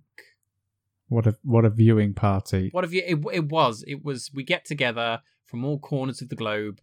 [1.10, 2.70] What a what a viewing party!
[2.72, 3.04] What have you?
[3.06, 3.84] It, it was.
[3.86, 4.32] It was.
[4.34, 6.80] We get together from all corners of the globe.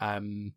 [0.00, 0.54] Um,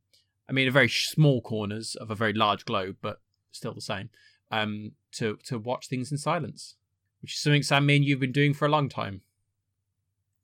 [0.50, 4.10] I mean, a very small corners of a very large globe, but still the same.
[4.52, 6.76] Um, to to watch things in silence,
[7.22, 9.22] which is something Sam, me and you've been doing for a long time.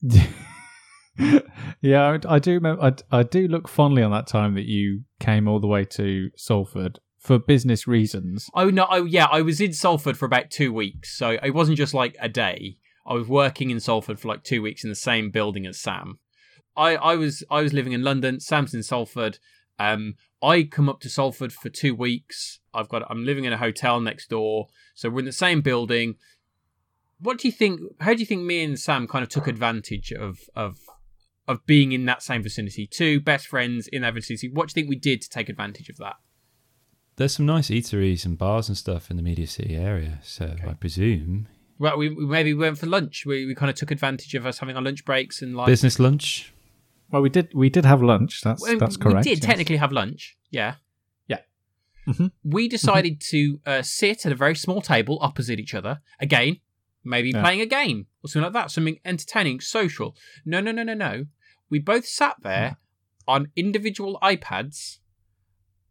[1.81, 2.53] yeah, I, I do.
[2.53, 2.81] Remember,
[3.11, 6.31] I, I do look fondly on that time that you came all the way to
[6.35, 8.49] Salford for business reasons.
[8.53, 8.87] Oh no!
[8.89, 12.15] Oh yeah, I was in Salford for about two weeks, so it wasn't just like
[12.19, 12.77] a day.
[13.05, 16.19] I was working in Salford for like two weeks in the same building as Sam.
[16.77, 18.39] I, I was I was living in London.
[18.39, 19.39] Sam's in Salford.
[19.79, 22.59] Um, I come up to Salford for two weeks.
[22.73, 26.15] I've got I'm living in a hotel next door, so we're in the same building.
[27.19, 27.81] What do you think?
[28.01, 30.77] How do you think me and Sam kind of took advantage of of
[31.47, 32.87] of being in that same vicinity?
[32.87, 34.49] Two best friends in that vicinity.
[34.49, 36.15] What do you think we did to take advantage of that?
[37.15, 40.69] There's some nice eateries and bars and stuff in the Media City area, so okay.
[40.69, 41.47] I presume.
[41.77, 43.25] Well, we, we maybe went for lunch.
[43.25, 45.99] We we kind of took advantage of us having our lunch breaks and like business
[45.99, 46.53] lunch.
[47.11, 48.41] Well, we did we did have lunch.
[48.41, 49.25] That's well, that's correct.
[49.25, 49.45] We did yes.
[49.45, 50.37] technically have lunch.
[50.51, 50.75] Yeah.
[51.27, 51.39] Yeah.
[52.07, 52.27] Mm-hmm.
[52.43, 56.01] We decided to uh, sit at a very small table opposite each other.
[56.19, 56.59] Again,
[57.03, 57.41] maybe yeah.
[57.41, 60.15] playing a game or something like that, something entertaining, social.
[60.45, 61.25] No, no, no, no, no.
[61.69, 62.73] We both sat there yeah.
[63.27, 64.99] on individual iPads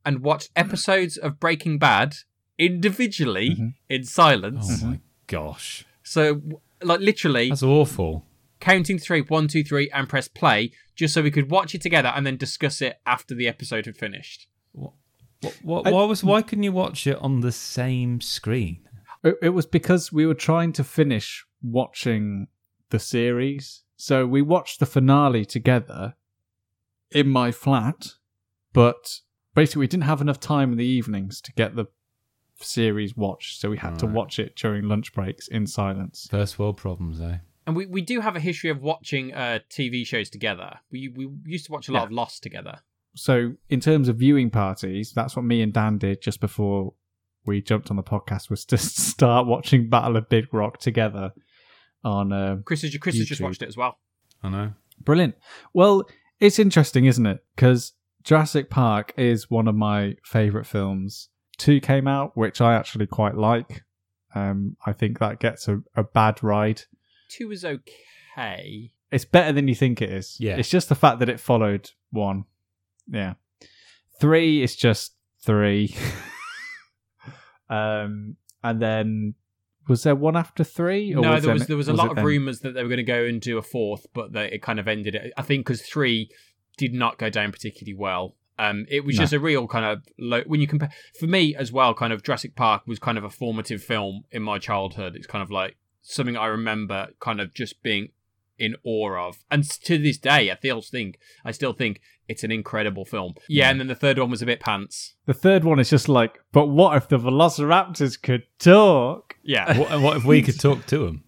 [0.04, 2.14] and watched episodes of Breaking Bad
[2.59, 3.68] individually mm-hmm.
[3.88, 4.83] in silence.
[4.83, 5.85] Oh my gosh.
[6.02, 6.42] So,
[6.83, 7.48] like, literally.
[7.48, 8.24] That's awful
[8.61, 12.12] counting three, one, two, three, and press play, just so we could watch it together
[12.14, 14.49] and then discuss it after the episode had finished.
[14.73, 14.92] What?
[15.40, 18.88] What, what, why was why couldn't you watch it on the same screen?
[19.23, 22.49] It, it was because we were trying to finish watching
[22.90, 26.14] the series, so we watched the finale together
[27.12, 28.14] in my flat,
[28.73, 29.21] but
[29.55, 31.87] basically we didn't have enough time in the evenings to get the
[32.61, 33.99] series watched, so we had right.
[34.01, 36.27] to watch it during lunch breaks in silence.
[36.31, 37.38] First world problems, eh?
[37.68, 40.81] And we, we do have a history of watching uh, TV shows together.
[40.90, 42.04] We we used to watch a lot yeah.
[42.07, 42.78] of Lost together.
[43.14, 46.94] So in terms of viewing parties, that's what me and Dan did just before
[47.44, 51.33] we jumped on the podcast was to start watching Battle of Big Rock together
[52.02, 52.33] on.
[52.33, 53.98] Uh, Chris, has, Chris has just watched it as well.
[54.42, 54.72] I know.
[55.04, 55.35] brilliant.
[55.74, 56.09] Well,
[56.40, 57.44] it's interesting, isn't it?
[57.54, 57.92] Because
[58.24, 61.28] Jurassic Park is one of my favorite films.
[61.59, 63.83] Two came out, which I actually quite like.
[64.35, 66.85] Um, I think that gets a, a bad ride.
[67.29, 68.91] Two was okay.
[69.11, 70.37] It's better than you think it is.
[70.38, 70.57] Yeah.
[70.57, 72.45] It's just the fact that it followed one.
[73.07, 73.35] Yeah.
[74.21, 75.95] Three is just three.
[77.71, 79.35] um, and then
[79.88, 81.14] was there one after three?
[81.14, 82.99] no, there there was there was a it lot of rumors that they were going
[82.99, 85.33] to go and do a fourth, but they, it kind of ended it.
[85.37, 86.31] I think because three
[86.77, 88.35] did not go down particularly well.
[88.59, 89.23] Um, it was No.
[89.23, 91.95] just a real kind of low, when you compare for me as well.
[91.95, 95.14] Kind of Jurassic Park was kind of a formative film in my childhood.
[95.14, 95.77] It's kind of like
[96.12, 98.11] something I remember, kind of just being
[98.59, 102.51] in awe of, and to this day, I still think I still think it's an
[102.51, 103.35] incredible film.
[103.49, 105.14] Yeah, and then the third one was a bit pants.
[105.27, 109.37] The third one is just like, but what if the Velociraptors could talk?
[109.42, 111.25] Yeah, What, what if we could talk to him?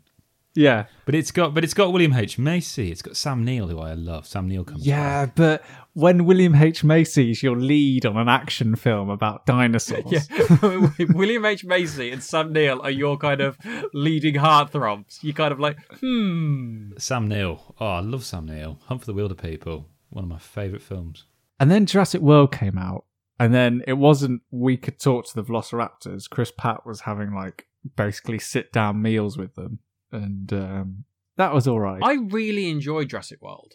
[0.55, 0.87] Yeah.
[1.05, 2.91] But it's got, but it's got William H Macy.
[2.91, 4.27] It's got Sam Neill, who I love.
[4.27, 4.87] Sam Neill comes.
[4.87, 5.63] Yeah, but
[5.95, 6.85] when William H.
[6.85, 10.29] Macy is your lead on an action film about dinosaurs.
[10.63, 13.59] Yeah, William H Macy and Sam Neill are your kind of
[13.93, 15.23] leading heartthrobs.
[15.23, 16.93] You kind of like, hmm.
[16.99, 17.75] Sam Neill.
[17.81, 18.79] Oh, I love Sam Neill.
[18.87, 19.85] Hunt for the Wilderpeople.
[20.11, 21.25] One of my favourite films.
[21.59, 23.05] And then Jurassic World came out,
[23.39, 26.29] and then it wasn't we could talk to the Velociraptors.
[26.29, 29.81] Chris Pratt was having like basically sit down meals with them,
[30.12, 31.05] and um,
[31.37, 32.01] that was all right.
[32.03, 33.75] I really enjoyed Jurassic World.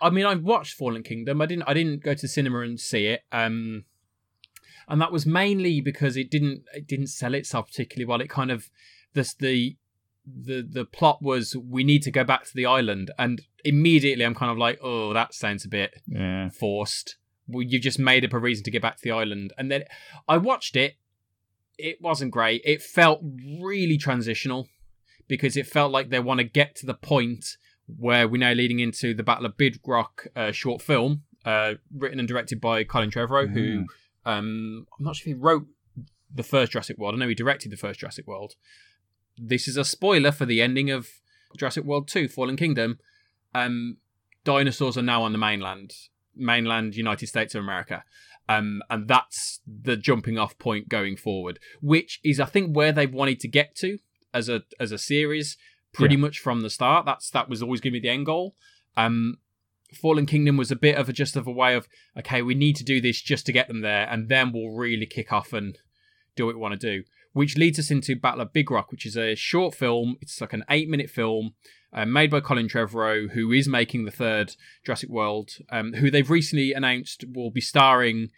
[0.00, 1.40] I mean, I watched Fallen Kingdom.
[1.40, 1.64] I didn't.
[1.66, 3.22] I didn't go to the cinema and see it.
[3.32, 3.84] Um,
[4.88, 6.64] and that was mainly because it didn't.
[6.72, 8.20] It didn't sell itself particularly well.
[8.20, 8.70] It kind of
[9.14, 9.76] this the
[10.26, 14.34] the the plot was we need to go back to the island, and immediately I'm
[14.34, 17.16] kind of like, oh, that sounds a bit yeah, forced.
[17.46, 19.84] Well, you just made up a reason to get back to the island, and then
[20.28, 20.96] I watched it.
[21.78, 22.60] It wasn't great.
[22.64, 24.68] It felt really transitional
[25.28, 28.80] because it felt like they want to get to the point where we're now leading
[28.80, 33.10] into the Battle of Big Rock uh, short film, uh, written and directed by Colin
[33.10, 33.86] Trevorrow, who
[34.26, 35.66] um, I'm not sure if he wrote
[36.34, 37.14] the first Jurassic World.
[37.14, 38.54] I know he directed the first Jurassic World.
[39.36, 41.08] This is a spoiler for the ending of
[41.56, 42.98] Jurassic World 2, Fallen Kingdom.
[43.54, 43.98] Um,
[44.44, 45.92] dinosaurs are now on the mainland,
[46.34, 48.04] mainland United States of America.
[48.48, 53.12] Um, and that's the jumping off point going forward, which is, I think, where they've
[53.12, 53.98] wanted to get to
[54.34, 55.56] as a as a series,
[55.92, 56.20] pretty Yeah.
[56.20, 57.06] much from the start.
[57.06, 58.54] That's that was always going to be the end goal.
[58.96, 59.38] Um,
[59.94, 61.88] Fallen Kingdom was a bit of a just of a way of
[62.18, 65.06] okay, we need to do this just to get them there, and then we'll really
[65.06, 65.78] kick off and
[66.36, 67.04] do what we want to do.
[67.32, 70.16] Which leads us into Battle of Big Rock, which is a short film.
[70.20, 71.54] It's like an eight minute film
[71.92, 76.28] uh, made by Colin Trevorrow, who is making the third Jurassic World, um, who they've
[76.30, 78.28] recently announced will be starring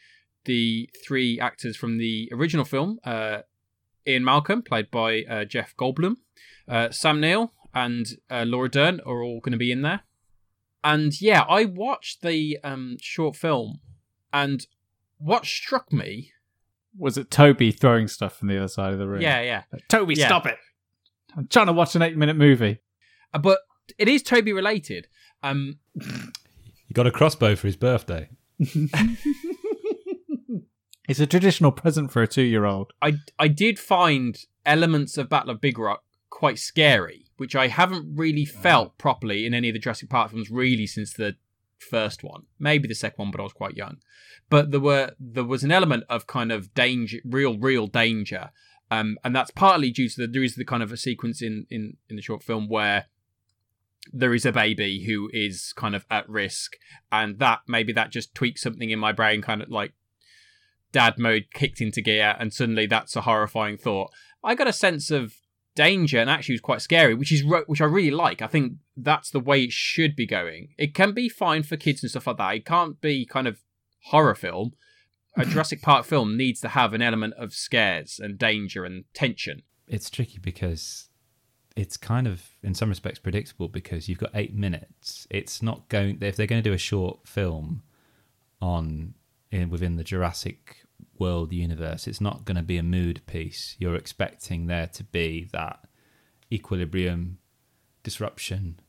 [0.45, 3.39] the three actors from the original film uh,
[4.11, 6.17] Ian Malcolm, played by uh, Jeff Goldblum,
[6.69, 10.01] uh, Sam Neill, and uh, Laura Dern are all going to be in there.
[10.83, 13.81] And yeah, I watched the um, short film,
[14.33, 14.67] and
[15.19, 16.33] what struck me,
[16.97, 19.21] was it Toby throwing stuff from the other side of the room?
[19.21, 20.27] yeah, yeah, Like, Toby, Yeah.
[20.27, 20.57] stop it!
[21.37, 22.79] I'm trying to watch an eight-minute movie.
[23.33, 23.61] Uh, but
[23.99, 25.07] it is Toby related.
[25.43, 28.29] Um, He got a crossbow for his birthday.
[31.11, 32.93] It's a traditional present for a two-year-old.
[33.03, 38.15] I I did find elements of Battle of Big Rock quite scary, which I haven't
[38.17, 41.35] really felt properly in any of the Jurassic Park films really since the
[41.81, 42.45] first one.
[42.61, 43.97] Maybe the second one, but I was quite young.
[44.51, 48.51] But there were there was an element of kind of danger, real real danger,
[48.89, 51.67] um, and that's partly due to the there is the kind of a sequence in
[51.71, 53.07] in in the short film where
[54.13, 56.77] there is a baby who is kind of at risk,
[57.11, 59.93] and that maybe that just tweaks something in my brain, kind of like
[60.93, 64.11] dad mode kicked into gear, and suddenly that's a horrifying thought.
[64.43, 65.35] I got a sense of
[65.75, 68.43] danger, and actually it was quite scary, which is which I really like.
[68.43, 70.69] I think that's the way it should be going.
[70.79, 72.55] It can be fine for kids and stuff like that.
[72.55, 73.61] It can't be kind of
[74.07, 74.73] horror film.
[75.37, 79.63] A Jurassic Park film needs to have an element of scares and danger and tension.
[79.87, 81.09] It's tricky because
[81.77, 85.27] it's kind of, in some respects, predictable because you've got eight minutes.
[85.31, 87.83] It's not going if they're going to do a short film
[88.61, 89.15] on
[89.51, 90.85] in, within the Jurassic
[91.19, 92.07] World universe.
[92.07, 93.77] It's not going to be a mood piece.
[93.79, 95.81] You're expecting there to be that
[96.53, 97.39] equilibrium,
[98.03, 98.81] disruption,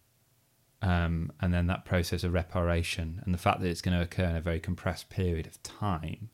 [0.82, 3.22] um, and then that process of reparation.
[3.24, 6.30] And the fact that it's going to occur in a very compressed period of time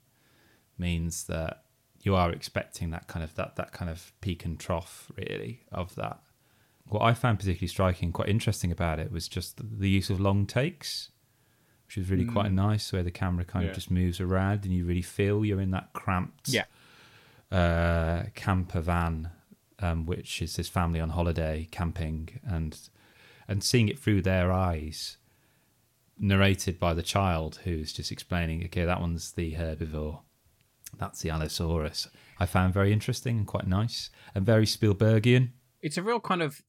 [0.77, 1.63] means that
[2.03, 5.95] you are expecting that kind of that that kind of peak and trough really of
[5.95, 6.19] that.
[6.87, 10.21] What I found particularly striking, quite interesting about it, was just the, the use of
[10.21, 11.09] long takes,
[11.87, 13.69] which was really quite nice, where the camera kind Yeah.
[13.71, 16.65] of just moves around and you really feel you're in that cramped Yeah.
[17.51, 19.31] uh, camper van,
[19.79, 22.77] um, which is this family on holiday camping, and
[23.49, 25.15] and seeing it through their eyes,
[26.19, 30.19] narrated by the child who's just explaining, okay, that one's the herbivore,
[30.97, 32.09] that's the Allosaurus.
[32.39, 35.51] I found very interesting and quite nice and very Spielbergian.
[35.81, 36.61] It's a real kind of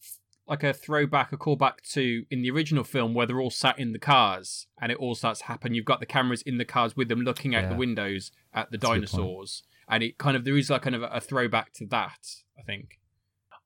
[0.48, 3.92] like a throwback, a callback to in the original film where they're all sat in
[3.92, 5.74] the cars and it all starts to happen.
[5.74, 7.68] You've got the cameras in the cars with them looking out Yeah.
[7.70, 9.10] the windows at the That's a good point.
[9.12, 12.36] dinosaurs, and it kind of there is like kind of a throwback to that.
[12.58, 12.98] I think.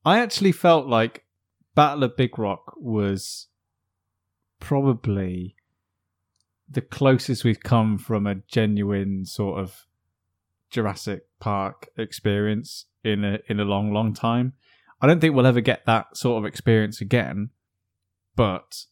[0.05, 1.25] I actually felt like
[1.75, 3.47] Battle of Big Rock was
[4.59, 5.55] probably
[6.69, 9.85] the closest we've come from a genuine sort of
[10.69, 14.53] Jurassic Park experience in a in a long, long time.
[15.01, 17.49] I don't think we'll ever get that sort of experience again.
[18.35, 18.85] But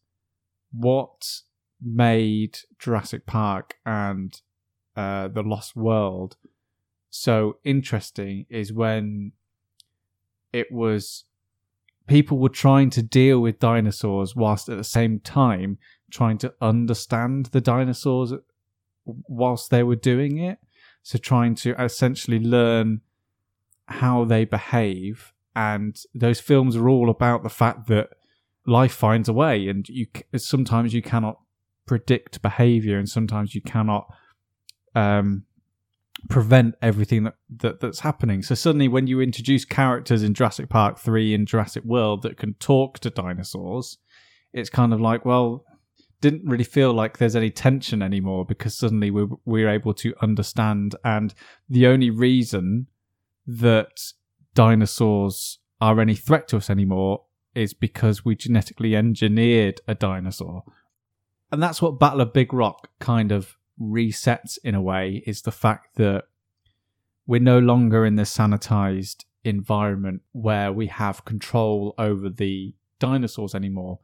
[0.71, 1.41] what
[1.81, 4.39] made Jurassic Park and
[4.95, 6.37] uh, the Lost World
[7.09, 9.33] so interesting is when
[10.53, 11.25] it was
[12.07, 15.77] people were trying to deal with dinosaurs whilst at the same time
[16.09, 18.33] trying to understand the dinosaurs
[19.05, 20.59] whilst they were doing it.
[21.03, 23.01] So trying to essentially learn
[23.87, 25.33] how they behave.
[25.55, 28.09] And those films are all about the fact that
[28.65, 31.39] life finds a way, and you sometimes you cannot
[31.85, 34.07] predict behavior, and sometimes you cannot
[34.95, 35.43] um,
[36.29, 38.43] prevent everything that, that that's happening.
[38.43, 42.53] So suddenly, when you introduce characters in Jurassic Park three and Jurassic World that can
[42.55, 43.97] talk to dinosaurs,
[44.53, 45.65] it's kind of like, well,
[46.21, 50.95] didn't really feel like there's any tension anymore because suddenly we're we're able to understand,
[51.03, 51.33] and
[51.67, 52.87] the only reason
[53.47, 54.13] that
[54.53, 57.23] dinosaurs are any threat to us anymore
[57.55, 60.63] is because we genetically engineered a dinosaur.
[61.51, 65.51] And that's what Battle of Big Rock kind of resets in a way is the
[65.51, 66.25] fact that
[67.25, 73.99] we're no longer in this sanitized environment where we have control over the dinosaurs anymore.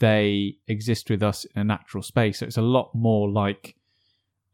[0.00, 2.38] They exist with us in a natural space.
[2.38, 3.76] So it's a lot more like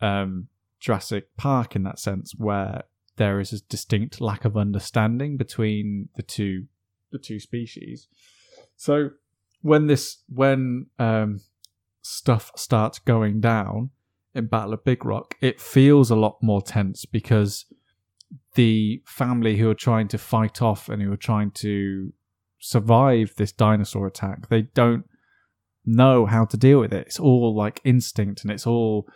[0.01, 0.49] um,
[0.81, 2.85] Jurassic Park in that sense, where
[3.17, 6.67] there is a distinct lack of understanding between the two
[7.13, 8.09] the two species.
[8.77, 9.11] So
[9.63, 11.41] when this when um,
[12.03, 13.91] stuff starts going down
[14.35, 17.67] in Battle of Big Rock, it feels a lot more tense because
[18.55, 22.13] the family who are trying to fight off and who are trying to
[22.59, 25.05] survive this dinosaur attack, they don't
[25.87, 27.07] know how to deal with it.
[27.07, 29.07] It's all like instinct and it's all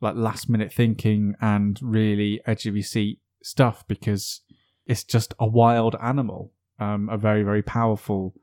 [0.00, 4.40] like last minute thinking and really edge of your seat stuff because
[4.86, 8.34] it's just a wild animal, um, a very, very powerful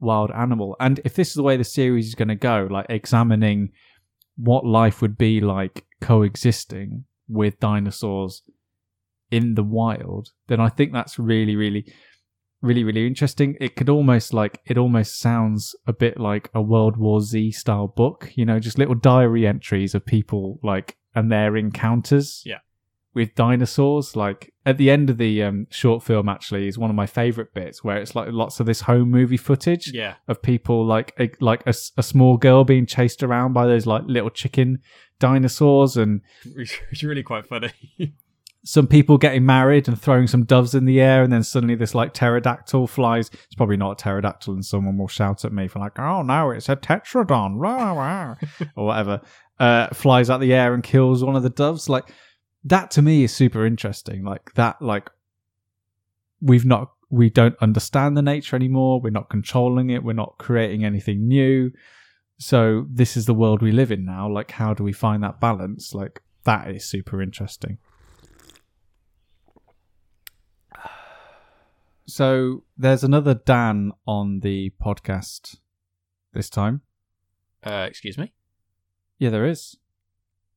[0.00, 0.76] wild animal.
[0.80, 3.70] And if this is the way the series is going to go, like examining
[4.36, 8.42] what life would be like coexisting with dinosaurs
[9.30, 11.90] in the wild, then I think that's really, really,
[12.60, 13.56] really, really interesting.
[13.60, 17.88] It could almost like, it almost sounds a bit like a World War Z style
[17.88, 22.42] book, you know, just little diary entries of people like, and their encounters.
[22.44, 22.58] Yeah.
[23.14, 26.96] With dinosaurs, like at the end of the um, short film, actually is one of
[26.96, 30.14] my favorite bits where it's like lots of this home movie footage Yeah.
[30.26, 34.02] of people like a, like a, a small girl being chased around by those like
[34.06, 34.80] little chicken
[35.20, 36.20] dinosaurs and
[36.90, 37.70] It's really quite funny.
[38.66, 41.94] some people getting married and throwing some doves in the air and then suddenly this
[41.94, 45.80] like pterodactyl flies it's probably not a pterodactyl and someone will shout at me for
[45.80, 47.56] like oh no it's a pteranodon
[48.76, 49.20] or whatever
[49.60, 52.10] uh flies out the air and kills one of the doves like
[52.64, 55.10] that to me is super interesting like that like
[56.40, 60.84] we've not we don't understand the nature anymore we're not controlling it we're not creating
[60.84, 61.70] anything new.
[62.38, 65.40] So this is the world we live in now like how do we find that
[65.40, 65.94] balance?
[65.94, 67.78] Like that is super interesting.
[72.06, 75.56] So there's another dan on the podcast
[76.34, 76.82] this time.
[77.62, 78.32] Uh, excuse me.
[79.18, 79.78] yeah there is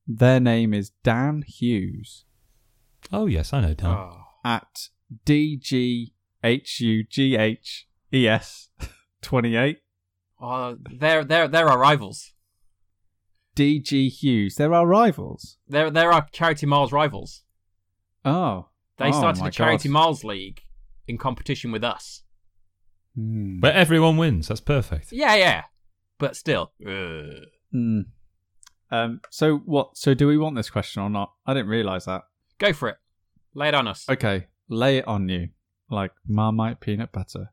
[0.08, 2.24] their name is dan hughes
[3.12, 3.90] Oh yes, I know Dan.
[3.90, 4.22] Oh.
[4.44, 4.88] at
[7.38, 8.70] d-g-h-u-g-h-e-s
[9.22, 9.78] 28
[10.40, 12.32] Oh, they're they're they're our rivals.
[13.56, 17.42] dg hughes they're our rivals They're they're our Charity Miles rivals.
[18.24, 19.92] oh They Oh, started my a Charity God.
[19.92, 20.62] Miles League
[21.06, 22.22] in competition with us.
[23.16, 23.58] Hmm.
[23.60, 24.46] But everyone wins.
[24.48, 25.10] That's perfect.
[25.10, 25.62] Yeah, yeah.
[26.18, 26.72] But still.
[26.86, 28.04] Ugh.
[28.90, 29.96] Um, so what?
[29.96, 31.32] So do we want this question or not?
[31.46, 32.22] I didn't realize that.
[32.58, 32.96] Go for it.
[33.54, 34.06] Lay it on us.
[34.08, 35.48] Okay, lay it on you
[35.90, 37.52] like Marmite peanut butter.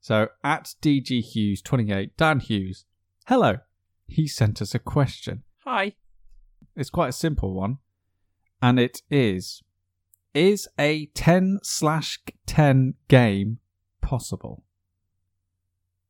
[0.00, 2.84] So at DG Hughes twenty eight, Dan Hughes.
[3.26, 3.58] Hello.
[4.08, 5.42] He sent us a question.
[5.64, 5.94] Hi.
[6.76, 7.78] It's quite a simple one,
[8.60, 9.62] and it is:
[10.34, 13.58] Is a 10 slash 10 game
[14.00, 14.64] possible?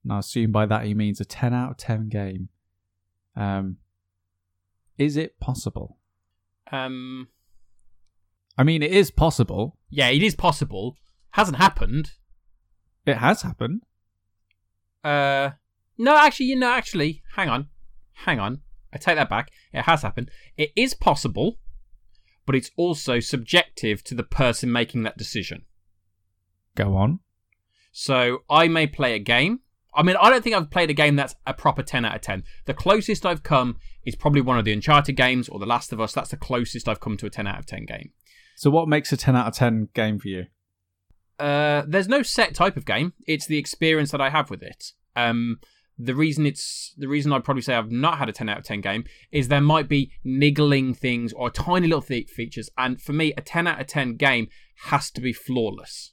[0.03, 2.49] And I assume by that he means a 10 out of 10 game.
[3.37, 3.79] Um,
[4.99, 5.99] is it possible?
[6.71, 7.29] Um,
[8.57, 9.79] I mean, it is possible.
[9.91, 10.97] yeah, it is possible.
[11.31, 12.13] Hasn't happened.
[13.07, 13.83] It has happened.
[15.03, 15.51] Uh,
[15.99, 17.69] no, actually, you know, actually, hang on,
[18.13, 18.61] hang on.
[18.93, 19.51] I take that back.
[19.73, 20.31] It has happened.
[20.57, 21.59] It is possible,
[22.47, 25.65] but it's also subjective to the person making that decision.
[26.75, 27.21] Go on.
[27.91, 29.61] So I may play a game.
[29.95, 32.21] I mean, I don't think I've played a game that's a proper 10 out of
[32.23, 32.45] 10.
[32.65, 36.01] The closest I've come is probably one of the Uncharted games or The Last of
[36.01, 36.13] Us.
[36.13, 38.11] That's the closest I've come to a 10 out of 10 game.
[38.57, 40.47] So, what makes a 10 out of 10 game for you?
[41.39, 43.15] Uh, there's no set type of game.
[43.27, 44.93] It's the experience that I have with it.
[45.17, 45.59] Um,
[45.99, 48.65] the reason it's the reason I'd probably say I've not had a 10 out of
[48.65, 53.13] 10 game is there might be niggling things or tiny little th- features, and for
[53.13, 54.49] me, a 10 out of 10 game
[54.85, 56.13] has to be flawless.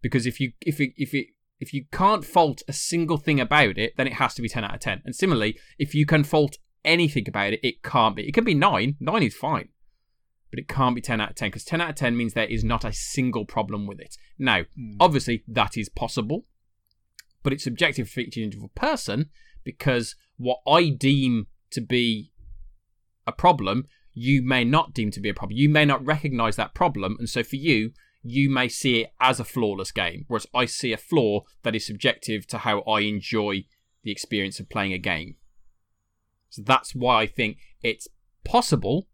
[0.00, 1.26] Because if you if it if it
[1.60, 4.64] if you can't fault a single thing about it, then it has to be 10
[4.64, 5.02] out of 10.
[5.04, 8.26] And similarly, if you can fault anything about it, it can't be.
[8.26, 8.96] It can be 9.
[9.00, 9.68] 9 is fine.
[10.50, 12.44] But it can't be 10 out of 10 because 10 out of 10 means there
[12.44, 14.16] is not a single problem with it.
[14.38, 14.92] Now, hmm.
[14.98, 16.46] obviously, that is possible,
[17.42, 19.30] but it's subjective for each individual person
[19.64, 22.32] because what I deem to be
[23.26, 25.58] a problem, you may not deem to be a problem.
[25.58, 27.16] You may not recognize that problem.
[27.18, 30.92] And so for you, you may see it as a flawless game, whereas I see
[30.92, 33.64] a flaw that is subjective to how I enjoy
[34.02, 35.36] the experience of playing a game.
[36.50, 38.08] So that's why I think it's
[38.44, 39.08] possible,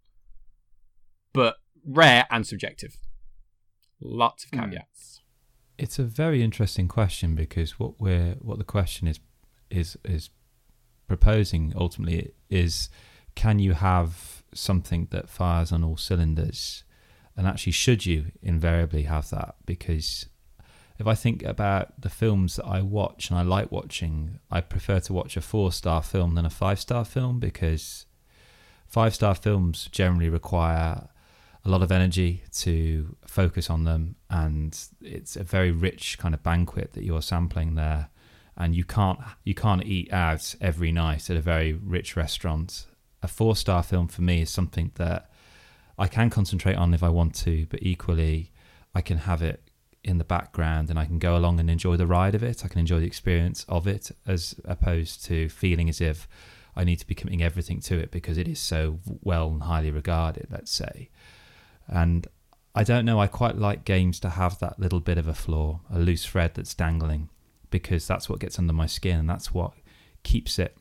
[1.32, 2.98] but rare and subjective.
[4.00, 4.60] Lots of Hmm.
[4.60, 5.20] caveats.
[5.76, 9.18] It's a very interesting question because what we're what the question is
[9.70, 10.30] is is
[11.08, 12.88] proposing ultimately is
[13.34, 16.84] can you have something that fires on all cylinders
[17.36, 20.28] and actually should you invariably have that because
[20.98, 25.00] if I think about the films that I watch and I like watching, I prefer
[25.00, 28.06] to watch a four star film than a five star film because
[28.86, 31.08] five star films generally require
[31.64, 36.42] a lot of energy to focus on them and it's a very rich kind of
[36.42, 38.10] banquet that you're sampling there
[38.56, 42.86] and you can't you can't eat out every night at a very rich restaurant.
[43.22, 45.30] A four star film for me is something that
[45.98, 48.52] I can concentrate on if I want to but equally
[48.94, 49.63] I can have it
[50.04, 52.68] in the background and I can go along and enjoy the ride of it I
[52.68, 56.28] can enjoy the experience of it as opposed to feeling as if
[56.76, 59.90] I need to be committing everything to it because it is so well and highly
[59.90, 61.10] regarded let's say
[61.88, 62.26] and
[62.76, 65.80] I don't know, I quite like games to have that little bit of a flaw,
[65.92, 67.30] a loose thread that's dangling,
[67.70, 69.74] because that's what gets under my skin and that's what
[70.24, 70.76] keeps it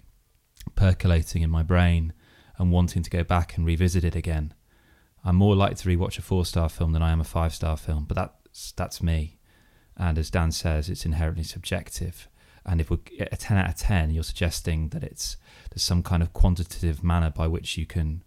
[0.75, 2.13] percolating in my brain
[2.57, 4.55] and wanting to go back and revisit it again.
[5.23, 7.77] I'm more likely to rewatch a four star film than I am a five star
[7.77, 8.15] film, but
[8.53, 9.37] that's that's me.
[9.97, 12.29] And as Dan says, it's inherently subjective.
[12.65, 15.37] And if we're a ten out of ten, you're suggesting that it's
[15.71, 18.23] there's some kind of quantitative manner by which you can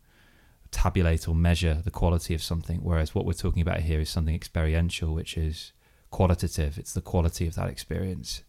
[0.72, 4.34] tabulate or measure the quality of something, whereas what we're talking about here is something
[4.34, 5.72] experiential, which is
[6.10, 6.76] qualitative.
[6.76, 8.42] It's the quality of that experience.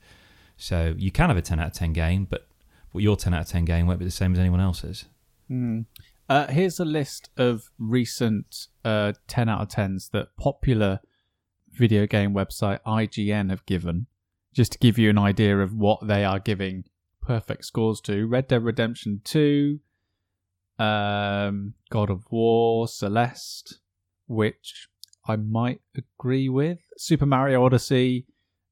[0.58, 2.48] So you can have a 10 out of 10 game, but
[2.94, 5.06] your 10 out of 10 game won't be the same as anyone else's.
[6.28, 11.00] Uh, here's a list of recent uh, 10 out of 10s that popular
[11.78, 14.08] video game website IGN have given,
[14.54, 16.86] just to give you an idea of what they are giving
[17.22, 18.26] perfect scores to.
[18.28, 19.80] Red Dead Redemption 2,
[20.80, 23.80] um, God of War, Celeste,
[24.28, 24.88] which
[25.28, 28.26] I might agree with, Super Mario Odyssey,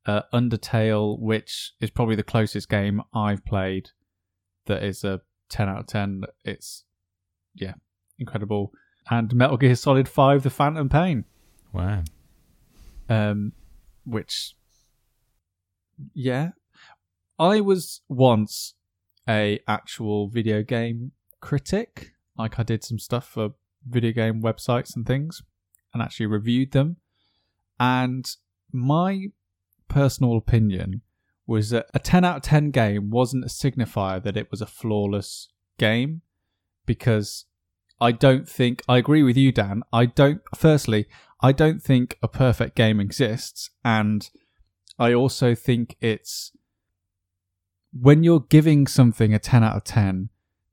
[0.06, 3.90] uh, Undertale, which is probably the closest game I've played
[4.68, 6.24] that is a 10 out of 10.
[6.44, 6.86] It's
[7.54, 7.74] yeah,
[8.20, 8.72] incredible.
[9.10, 11.26] And Metal Gear Solid 5 The Phantom Pain,
[11.76, 12.04] Wow.
[13.10, 13.54] Um
[14.06, 14.56] which
[16.14, 16.50] yeah.
[17.38, 18.76] I was once
[19.28, 22.12] a actual video game critic.
[22.38, 23.52] Like I did some stuff for
[23.88, 25.42] video game websites and things
[25.94, 26.98] and actually reviewed them.
[27.80, 28.30] And
[28.72, 29.28] my
[29.88, 31.02] personal opinion
[31.48, 34.66] was that a 10 out of 10 game wasn't a signifier that it was a
[34.66, 36.22] flawless game
[36.86, 37.46] because
[38.00, 39.84] I don't think I agree with you, Dan.
[39.94, 40.42] I don't.
[40.56, 41.08] Firstly,
[41.42, 44.30] I don't think a perfect game exists, and
[44.98, 46.52] I also think it's
[47.92, 50.30] when you're giving something a ten out of ten.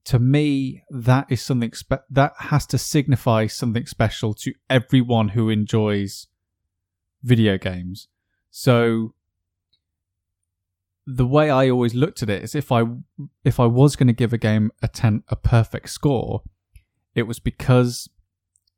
[0.07, 5.49] To me, that is something spe- that has to signify something special to everyone who
[5.49, 6.27] enjoys
[7.23, 8.09] video games.
[8.51, 9.15] So
[11.07, 12.85] the way I always looked at it is if I
[13.45, 16.43] if I was going to give a game a ten a perfect score,
[17.15, 18.09] it was because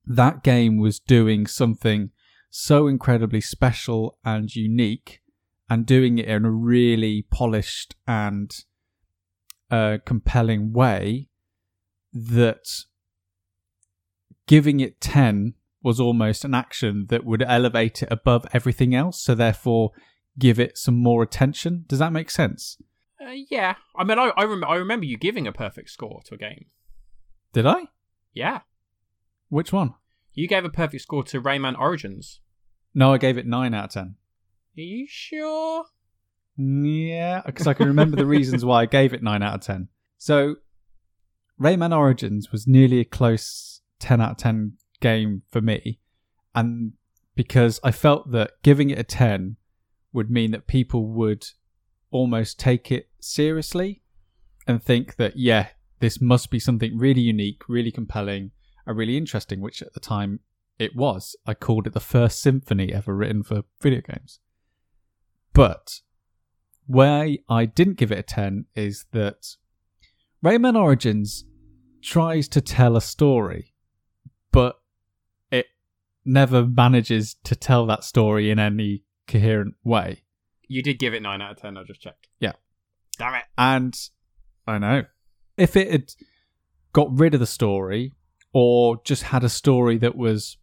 [0.07, 2.11] that game was doing something
[2.50, 5.20] so incredibly special and unique
[5.68, 8.64] and doing it in a really polished and
[9.70, 11.28] uh, compelling way
[12.12, 12.66] that
[14.46, 19.22] giving it 10 was almost an action that would elevate it above everything else.
[19.22, 19.90] So, therefore,
[20.38, 21.84] give it some more attention.
[21.88, 22.78] Does that make sense?
[23.20, 26.34] Uh, yeah, I mean, I I, rem- I remember you giving a perfect score to
[26.34, 26.66] a game.
[27.52, 27.84] Did I?
[28.32, 28.61] Yeah,
[29.55, 29.94] Which one?
[30.32, 32.40] you gave a perfect score to Rayman Origins.
[32.92, 34.02] No, I gave it 9 out of 10.
[34.02, 35.84] Are you sure?
[36.57, 39.86] Yeah, because I can remember the reasons why I gave it 9 out of 10.
[40.18, 40.57] So,
[41.61, 46.00] Rayman Origins was nearly a close 10 out of 10 game for me.
[46.52, 46.94] And
[47.36, 49.55] because I felt that giving it a 10
[50.12, 51.46] would mean that people would
[52.11, 54.02] almost take it seriously
[54.66, 55.68] and think that, yeah,
[56.00, 58.50] this must be something really unique, really compelling,
[58.87, 60.41] and really interesting, which at the time
[60.78, 61.37] it was.
[61.47, 64.41] I called it the first symphony ever written for video games.
[65.53, 66.01] But
[66.87, 69.57] where I didn't give it a 10 is that
[70.45, 71.45] Rayman Origins
[72.03, 73.72] tries to tell a story,
[74.53, 74.80] but
[75.51, 75.66] it
[76.24, 80.22] never manages to tell that story in any coherent way.
[80.68, 81.76] You did give it nine out of ten.
[81.76, 82.28] I just checked.
[82.41, 82.53] Yeah.
[83.18, 83.45] Damn it.
[83.57, 83.95] And
[84.66, 85.05] I know
[85.57, 86.12] if it had
[86.93, 88.12] got rid of the story
[88.55, 90.57] or just had a story that was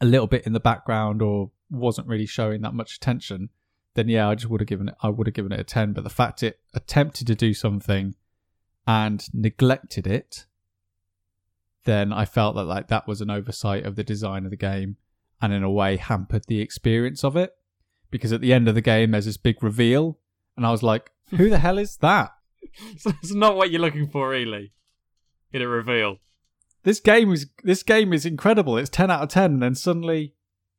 [0.00, 3.50] a little bit in the background or wasn't really showing that much attention,
[3.94, 4.94] then yeah, I just would have given it.
[5.02, 5.92] I would have given it a ten.
[5.92, 8.16] But the fact it attempted to do something
[8.86, 10.46] and neglected it,
[11.84, 14.96] then I felt that like that was an oversight of the design of the game,
[15.42, 17.54] and in a way hampered the experience of it.
[18.10, 20.18] Because at the end of the game, there's this big reveal,
[20.56, 22.32] and I was like, "Who the hell is that?"
[23.04, 24.72] It's not what you're looking for, really.
[25.52, 26.18] In a reveal.
[26.84, 28.76] This game is this game is incredible.
[28.78, 30.34] It's ten out of ten, and then suddenly,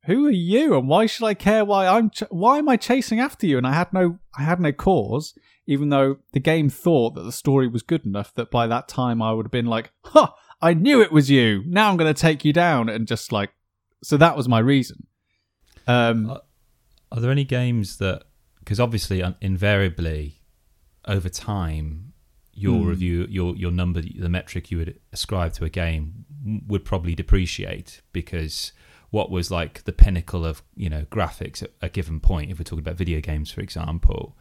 [0.06, 1.64] who are you, and why should I care?
[1.64, 3.58] Why I'm ch- why am I chasing after you?
[3.58, 5.34] And I had no I had no cause,
[5.66, 9.20] even though the game thought that the story was good enough that by that time
[9.22, 10.34] I would have been like, "Ha!
[10.62, 11.62] I knew it was you.
[11.66, 13.50] Now I'm going to take you down," and just like,
[14.02, 15.06] so that was my reason.
[15.86, 16.38] Um, Uh,
[17.12, 18.24] Are there any games that,
[18.58, 20.42] because obviously, invariably,
[21.06, 22.09] over time,
[22.62, 22.88] your Hmm.
[22.88, 26.24] review, your your number, the metric you would ascribe to a game
[26.66, 28.72] would probably depreciate because
[29.10, 32.64] what was like the pinnacle of you know graphics at a given point, if we're
[32.64, 34.36] talking about video games, for example,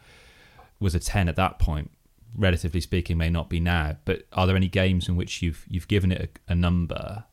[0.80, 1.92] was a ten at that point.
[2.36, 3.98] Relatively speaking, may not be now.
[4.06, 7.24] But are there any games in which you've you've given it a, a number,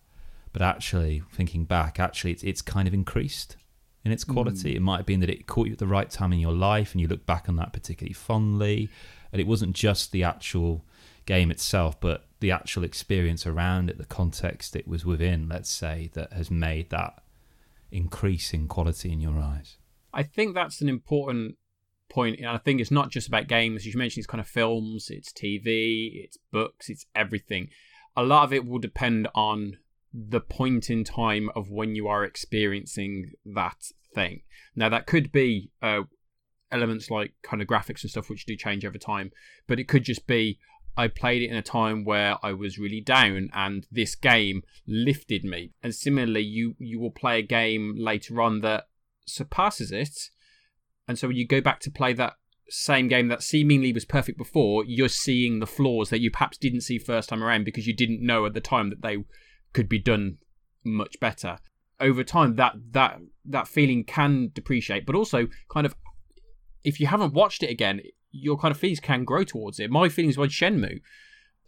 [0.53, 3.57] but actually thinking back, actually it's it's kind of increased
[4.05, 4.77] in its quality.
[4.77, 6.93] It might have been that it caught you at the right time in your life
[6.93, 8.89] and you look back on that particularly fondly.
[9.37, 10.87] And it wasn't just the actual
[11.27, 16.09] game itself, but the actual experience around it, the context it was within, let's say,
[16.15, 17.23] that has made that
[17.91, 19.77] increase in quality in your eyes.
[20.11, 21.57] I think that's an important
[22.09, 23.83] point, and I think it's not just about games.
[23.83, 27.69] As you mentioned, it's kind of films, it's TV, it's books, it's everything.
[28.17, 29.77] A lot of it will depend on
[30.15, 34.45] the point in time of when you are experiencing that thing.
[34.75, 36.05] Now, that could be uh,
[36.73, 39.31] elements like kind of graphics and stuff, which do change over time,
[39.67, 40.59] but it could just be
[40.97, 45.45] I played it in a time where I was really down, and this game lifted
[45.45, 45.73] me.
[45.83, 48.89] And similarly, you you will play a game later on that
[49.27, 50.31] surpasses it,
[51.07, 52.35] and so when you go back to play that
[52.69, 56.81] same game that seemingly was perfect before, you're seeing the flaws that you perhaps didn't
[56.81, 59.19] see first time around because you didn't know at the time that they
[59.73, 60.39] could be done
[60.83, 61.59] much better.
[62.01, 65.95] Over time, that that that feeling can depreciate, but also kind of
[66.87, 69.91] if you haven't watched it again, your kind of feelings can grow towards it.
[69.91, 71.01] My feelings with Shenmue,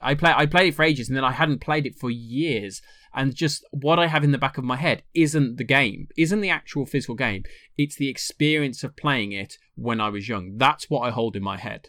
[0.00, 2.80] I play I played it for ages and then I hadn't played it for years,
[3.12, 6.40] and just what I have in the back of my head isn't the game, isn't
[6.40, 7.42] the actual physical game.
[7.76, 10.56] It's the experience of playing it when I was young.
[10.56, 11.88] That's what I hold in my head,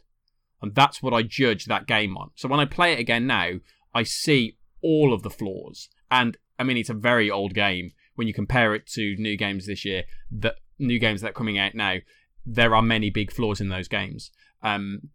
[0.59, 2.31] and that's what I judge that game on.
[2.33, 3.59] So when I play it again now,
[3.93, 8.27] I see all of the flaws, and I mean it's a very old game when
[8.27, 10.05] you compare it to new games this year.
[10.31, 11.97] The new games that are coming out now,
[12.45, 14.31] there are many big flaws in those games.
[14.63, 15.09] Um,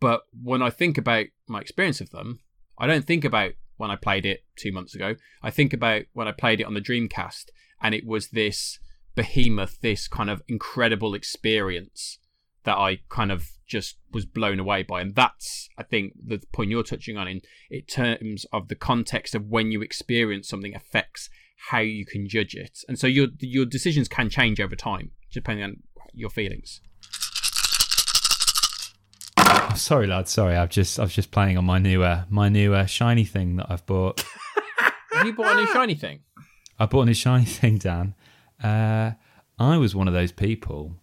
[0.00, 2.40] but when I think about my experience of them,
[2.78, 5.14] I don't think about when I played it two months ago.
[5.42, 7.46] I think about when I played it on the Dreamcast,
[7.82, 8.78] and it was this
[9.14, 12.18] behemoth, this kind of incredible experience
[12.64, 15.00] that I kind of just was blown away by.
[15.00, 19.34] And that's, I think, the point you're touching on in, in terms of the context
[19.34, 21.30] of when you experience something affects
[21.70, 22.80] how you can judge it.
[22.88, 25.82] And so your your decisions can change over time, depending on
[26.12, 26.80] your feelings.
[29.74, 30.26] Sorry, lad.
[30.28, 33.24] Sorry, I've just I was just playing on my new uh, my new uh, shiny
[33.24, 34.24] thing that I've bought.
[35.12, 36.20] Have you bought a new shiny thing?
[36.78, 38.14] I bought a new shiny thing, Dan.
[38.62, 39.12] Uh,
[39.58, 40.96] I was one of those people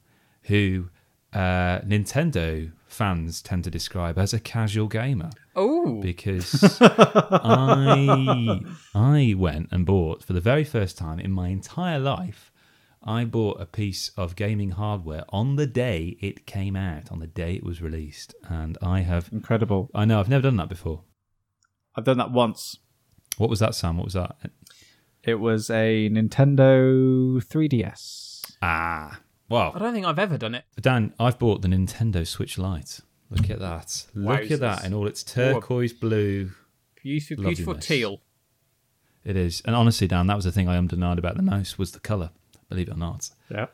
[0.43, 0.89] who
[1.33, 8.59] uh, Nintendo fans tend to describe as a casual gamer Oh, because I
[8.95, 12.51] I went and bought for the very first time in my entire life.
[13.05, 17.27] I bought a piece of gaming hardware on the day it came out, on the
[17.27, 19.29] day it was released, and I have.
[19.31, 19.89] Incredible.
[19.93, 21.03] I know I've never done that before.
[21.95, 22.77] I've done that once.
[23.37, 23.97] What was that, Sam?
[23.97, 24.35] What was that?
[25.23, 28.55] It was a Nintendo 3DS.
[28.61, 29.71] Ah, wow.
[29.75, 30.65] I don't think I've ever done it.
[30.79, 33.01] Dan, I've bought the Nintendo Switch Lite.
[33.29, 34.05] Look at that!
[34.13, 36.51] Look at that in all its turquoise blue.
[37.01, 37.87] Beautiful, beautiful Loveliness.
[37.87, 38.21] teal.
[39.25, 41.91] It is, and honestly, Dan, that was the thing I undenied about the mouse was
[41.91, 42.31] the color.
[42.73, 43.29] Believe it or not.
[43.49, 43.67] Yeah.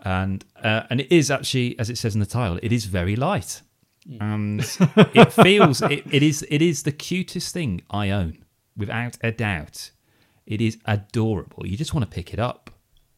[0.00, 3.16] and uh, and it is actually, as it says in the title, it is very
[3.16, 3.62] light,
[4.20, 4.60] and
[5.14, 8.44] it feels it, it is it is the cutest thing I own,
[8.76, 9.90] without a doubt.
[10.46, 11.66] It is adorable.
[11.66, 12.70] You just want to pick it up.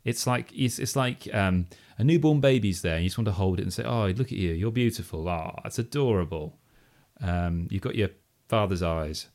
[0.04, 1.66] It's like it's, it's like um,
[1.98, 4.32] a newborn baby's there, and you just want to hold it and say, "Oh, look
[4.32, 5.28] at you, you're beautiful.
[5.28, 6.58] Ah, it's adorable."
[7.20, 8.10] Um, you've got your
[8.48, 9.28] father's eyes,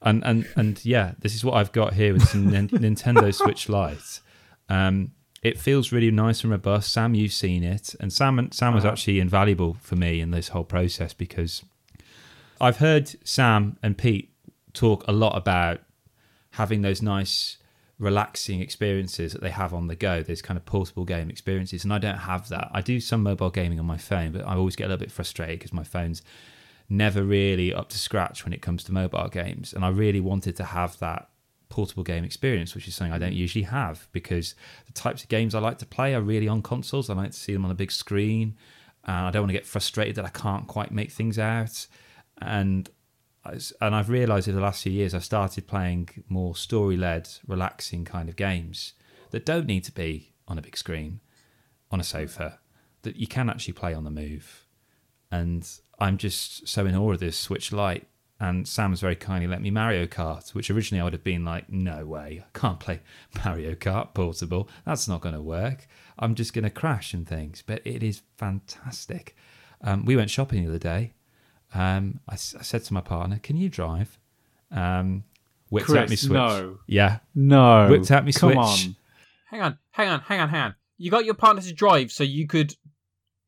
[0.00, 3.68] and and and yeah, this is what I've got here with some Nin- Nintendo Switch
[3.68, 4.20] Lite.
[4.68, 5.12] Um,
[5.42, 6.92] it feels really nice and robust.
[6.92, 10.64] Sam, you've seen it, and Sam Sam was actually invaluable for me in this whole
[10.64, 11.62] process because
[12.60, 14.32] I've heard Sam and Pete
[14.72, 15.80] talk a lot about
[16.52, 17.58] having those nice,
[17.98, 20.22] relaxing experiences that they have on the go.
[20.22, 22.70] Those kind of portable game experiences, and I don't have that.
[22.72, 25.12] I do some mobile gaming on my phone, but I always get a little bit
[25.12, 26.22] frustrated because my phone's
[26.88, 30.56] never really up to scratch when it comes to mobile games, and I really wanted
[30.56, 31.28] to have that
[31.68, 33.36] portable game experience, which is something I don't mm.
[33.36, 34.54] usually have because
[34.86, 37.10] the types of games I like to play are really on consoles.
[37.10, 38.56] I like to see them on a big screen,
[39.04, 41.86] and I don't want to get frustrated that I can't quite make things out.
[42.40, 42.88] And
[43.80, 48.30] and I've realised in the last few years I've started playing more story-led, relaxing kind
[48.30, 48.94] of games
[49.32, 51.20] that don't need to be on a big screen,
[51.90, 52.06] on a mm.
[52.06, 52.60] sofa,
[53.02, 54.66] that you can actually play on the move.
[55.30, 58.06] And I'm just so in awe of this Switch Lite.
[58.40, 61.70] And Sam's very kindly let me Mario Kart, which originally I would have been like,
[61.70, 63.00] no way, I can't play
[63.44, 64.68] Mario Kart portable.
[64.84, 65.86] That's not going to work.
[66.18, 67.62] I'm just going to crash and things.
[67.64, 69.36] But it is fantastic.
[69.82, 71.14] Um, we went shopping the other day.
[71.74, 74.18] Um, I, s- I said to my partner, "Can you drive?"
[74.70, 75.24] Um,
[75.70, 76.32] whipped out me Kris, Switch.
[76.32, 76.78] no.
[76.86, 77.88] Yeah, No.
[77.88, 78.56] Whipped out me Come Switch.
[78.88, 78.96] on.
[79.50, 80.74] Hang on, hang on, hang on, hang on.
[80.98, 82.74] You got your partner to drive so you could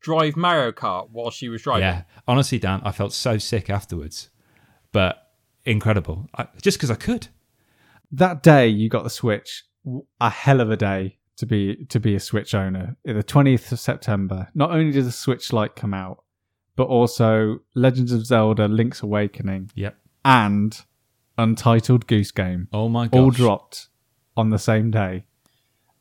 [0.01, 1.83] drive Mario Kart while she was driving.
[1.83, 2.03] yeah.
[2.27, 4.29] Honestly, Dan, I felt so sick afterwards,
[4.91, 5.31] but
[5.65, 6.29] incredible.
[6.35, 7.27] I, just because I could.
[8.11, 9.63] That day you got the Switch,
[10.21, 12.95] a hell of a day to be to be a Switch owner.
[13.05, 14.47] Eh, the 20th of September.
[14.55, 16.23] Not only did the Switch Lite come out,
[16.75, 19.97] but also Legends of Zelda: Link's Awakening Yep.
[20.25, 20.81] and
[21.37, 23.19] Untitled Goose Game Oh my gosh.
[23.19, 23.89] all dropped
[24.35, 25.25] on the same day.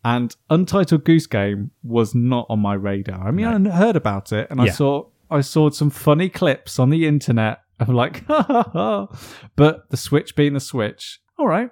[0.04, 3.26] And Untitled Goose Game was not on my radar.
[3.26, 3.70] I mean, No.
[3.72, 7.62] I heard about it, and I saw I saw some funny clips on the internet
[7.80, 9.18] of like, ha ha ha.
[9.56, 11.70] But the Switch being the Switch, all right,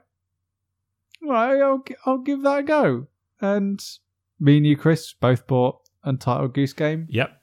[1.23, 3.07] right, I'll I'll give that a go.
[3.41, 3.83] And
[4.41, 7.07] me and you, Kris, both bought Untitled Goose Game.
[7.11, 7.41] Yep.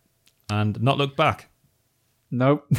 [0.50, 1.50] And not look back.
[2.30, 2.72] Nope.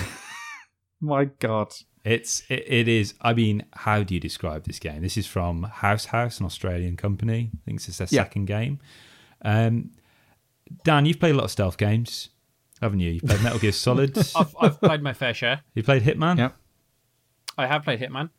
[1.00, 1.72] my God.
[2.04, 3.14] It's it, it is.
[3.20, 5.02] I mean, how do you describe this game?
[5.02, 7.50] This is from House House, an Australian company.
[7.54, 8.24] I think this is their Yeah.
[8.24, 8.80] second game.
[9.44, 9.90] Um,
[10.84, 12.30] Dan, you've played a lot of stealth games,
[12.82, 13.12] haven't you?
[13.12, 14.18] You've played Metal Gear Solid.
[14.36, 15.60] I've, I've played my fair share.
[15.74, 16.36] you played Hitman.
[16.38, 16.56] Yep.
[17.56, 18.30] I have played Hitman.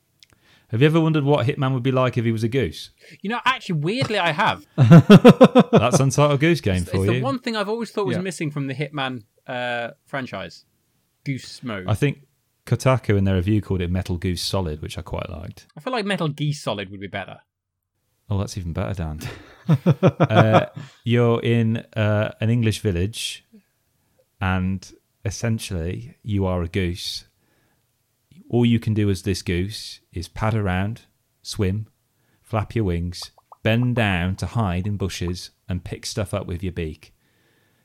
[0.69, 2.89] Have you ever wondered what Hitman would be like if he was a goose?
[3.21, 4.65] You know, actually, weirdly, I have.
[4.75, 7.21] That's Untitled Goose Game It's for the you.
[7.23, 8.21] one thing I've always thought was Yeah.
[8.23, 10.65] missing from the Hitman uh, franchise.
[11.25, 11.85] Goose mode.
[11.87, 12.25] I think
[12.65, 15.67] Kotaku in their review called it Metal Goose Solid, which I quite liked.
[15.77, 17.37] I feel like Metal Geese Solid would be better.
[18.29, 19.19] Oh, that's even better, Dan.
[20.19, 20.65] uh,
[21.03, 23.42] you're in uh, an English village,
[24.43, 27.23] and essentially you are a goose.
[28.49, 31.03] All you can do as this goose is pad around,
[31.41, 31.87] swim,
[32.41, 33.31] flap your wings,
[33.63, 37.15] bend down to hide in bushes, and pick stuff up with your beak.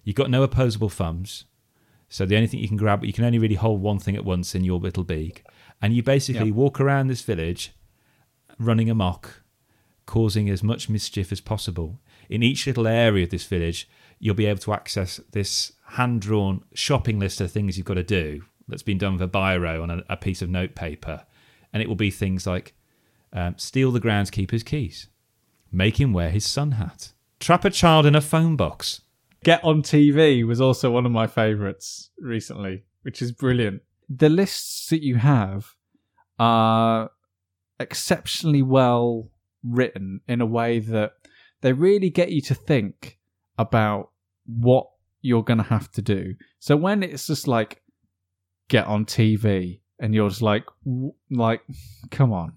[0.03, 1.45] You've got no opposable thumbs,
[2.09, 4.25] so the only thing you can grab, you can only really hold one thing at
[4.25, 5.45] once in your little beak,
[5.81, 6.57] and you basically Yep.
[6.57, 7.71] walk around this village,
[8.59, 9.45] running amok,
[10.07, 12.01] causing as much mischief as possible.
[12.29, 13.89] In each little area of this village,
[14.19, 18.03] you'll be able to access this hand drawn shopping list of things you've got to
[18.03, 21.25] do that's been done with a biro on a, a piece of notepaper.
[21.73, 22.75] And it will be things like
[23.33, 25.09] um, steal the groundskeeper's keys,
[25.71, 29.03] make him wear his sun hat, trap a child in a phone box.
[29.45, 33.83] Get on TV was also one of my favorites recently, which is brilliant.
[34.09, 35.75] The lists that you have
[36.39, 37.11] are
[37.79, 39.31] exceptionally well
[39.63, 41.13] written in a way that
[41.61, 43.18] they really get you to think
[43.59, 44.11] about
[44.47, 44.89] what
[45.21, 46.35] you're going to have to do.
[46.59, 47.83] So when it's just like
[48.69, 50.65] get on TV and you're just like
[51.31, 51.63] like
[52.11, 52.55] come on.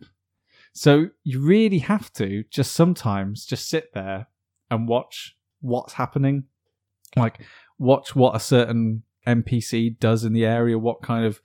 [0.74, 4.28] So you really have to just sometimes just sit there
[4.70, 6.46] and watch what's happening.
[7.16, 7.42] Like
[7.78, 11.42] watch what a certain NPC does in the area, what kind of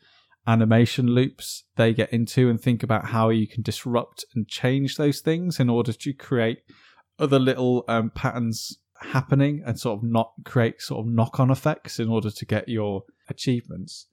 [0.47, 5.21] animation loops they get into and think about how you can disrupt and change those
[5.21, 6.61] things in order to create
[7.19, 11.99] other little um, patterns happening and sort of not create sort of knock on effects
[11.99, 14.07] in order to get your achievements.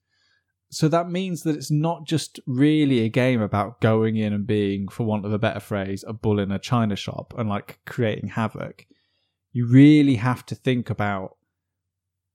[0.70, 4.88] So that means that it's not just really a game about going in and being,
[4.88, 8.30] for want of a better phrase, a bull in a china shop and like creating
[8.30, 8.88] havoc.
[9.52, 11.38] You really have to think about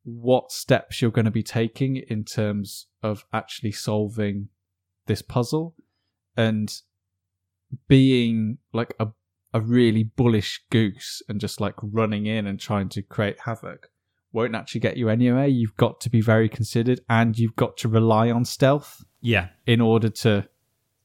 [0.05, 4.51] what steps you're going to be taking in terms of actually solving
[5.07, 5.75] this puzzle
[6.37, 6.73] and
[7.89, 9.09] being like a
[9.55, 13.89] a really bullish goose and just like running in and trying to create havoc
[14.33, 15.47] won't actually get you anywhere.
[15.47, 19.49] You've got to be very considered and you've got to rely on stealth Yeah.
[19.67, 20.49] in order to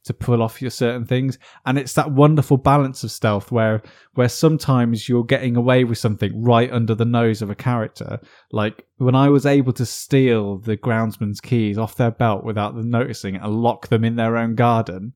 [0.06, 3.82] to pull off your certain things and it's that wonderful balance of stealth where
[4.16, 8.20] where sometimes you're getting away with something right under the nose of a character
[8.52, 12.90] like when i was able to steal the groundsman's keys off their belt without them
[12.90, 15.14] noticing and lock them in their own garden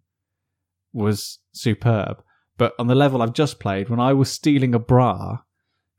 [0.94, 2.24] was superb
[2.58, 5.40] but on the level i've just played when i was stealing a bra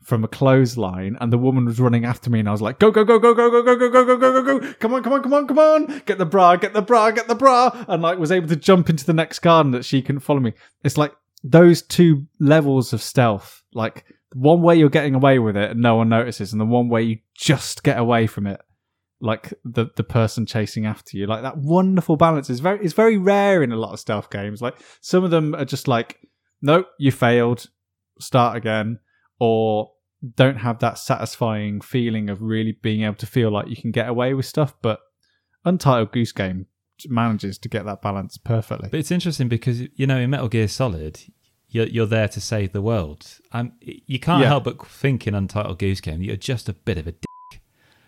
[0.09, 2.91] from a clothesline and the woman was running after me and I was like, go,
[2.91, 5.13] go, go, go, go, go, go, go, go, go, go, go, go, come on, come
[5.13, 8.03] on, come on, come on, get the bra, get the bra, get the bra, and
[8.03, 10.55] like was able to jump into the next garden that she couldn't follow me.
[10.83, 11.13] It's like
[11.45, 15.97] those two levels of stealth, like one way you're getting away with it and no
[15.97, 18.63] one notices, and the one way you just get away from it,
[19.21, 21.27] like the the person chasing after you.
[21.27, 24.63] Like that wonderful balance is very is very rare in a lot of stealth games.
[24.63, 26.19] Like some of them are just like,
[26.63, 27.67] nope, you failed,
[28.21, 28.99] start again,
[29.39, 29.93] or
[30.37, 34.09] don't have that satisfying feeling of really being able to feel like you can get
[34.09, 34.75] away with stuff.
[34.83, 35.01] But
[35.65, 36.67] Untitled Goose Game
[37.09, 38.89] manages to get that balance perfectly.
[38.91, 41.21] But it's interesting because you know in Metal Gear Solid,
[41.69, 43.27] you're you're there to save the world.
[43.53, 44.49] Um, you can't Yeah.
[44.49, 47.63] help but think in Untitled Goose Game that you're just a bit of a dick.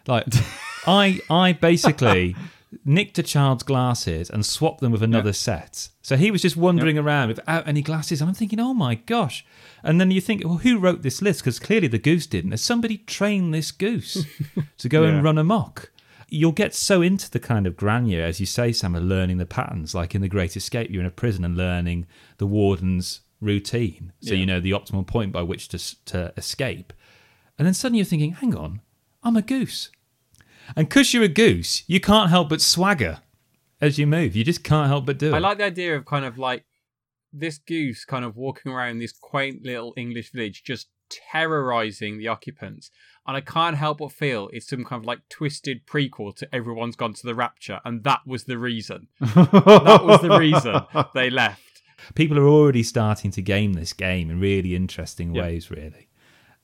[0.09, 0.27] Like
[0.87, 2.35] I I basically
[2.85, 5.89] nicked a child's glasses and swapped them with another set.
[6.03, 8.21] So he was just wandering around without any glasses.
[8.21, 9.45] And I'm thinking, oh my gosh.
[9.83, 11.41] And then you think, well, who wrote this list?
[11.41, 12.53] Because clearly the goose didn't.
[12.53, 14.25] Has somebody trained this goose
[14.79, 15.09] to go Yeah.
[15.09, 15.91] and run amok?
[16.29, 19.47] You'll get so into the kind of grandeur, as you say, Sam, of learning the
[19.47, 19.95] patterns.
[19.97, 22.07] Like in The Great Escape, you're in a prison and learning
[22.39, 24.12] the warden's routine.
[24.21, 24.41] So Yeah.
[24.41, 26.93] you know the optimal point by which to, to escape.
[27.59, 28.81] And then suddenly you're thinking, hang on,
[29.25, 29.91] I'm a goose.
[30.77, 33.21] And because you're a goose, you can't help but swagger
[33.81, 34.37] as you move.
[34.37, 35.35] You just can't help but do it.
[35.35, 36.64] I like the idea of kind of like
[37.33, 42.91] this goose kind of walking around this quaint little English village, just terrorizing the occupants.
[43.27, 46.97] And I can't help but feel it's some kind of like twisted prequel to Everyone's
[46.97, 49.09] Gone to the Rapture, and that was the reason.
[49.21, 50.83] That was the reason
[51.14, 51.83] they left.
[52.14, 55.43] People are already starting to game this game in really interesting Yeah.
[55.43, 56.09] ways, really.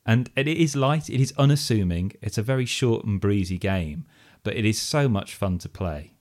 [0.07, 4.07] And it is light, it is unassuming, it's a very short and breezy game,
[4.45, 6.13] but it is so much fun to play.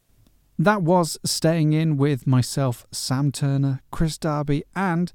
[0.58, 5.14] That was Staying In with myself, Sam Turner, Kris Darby, and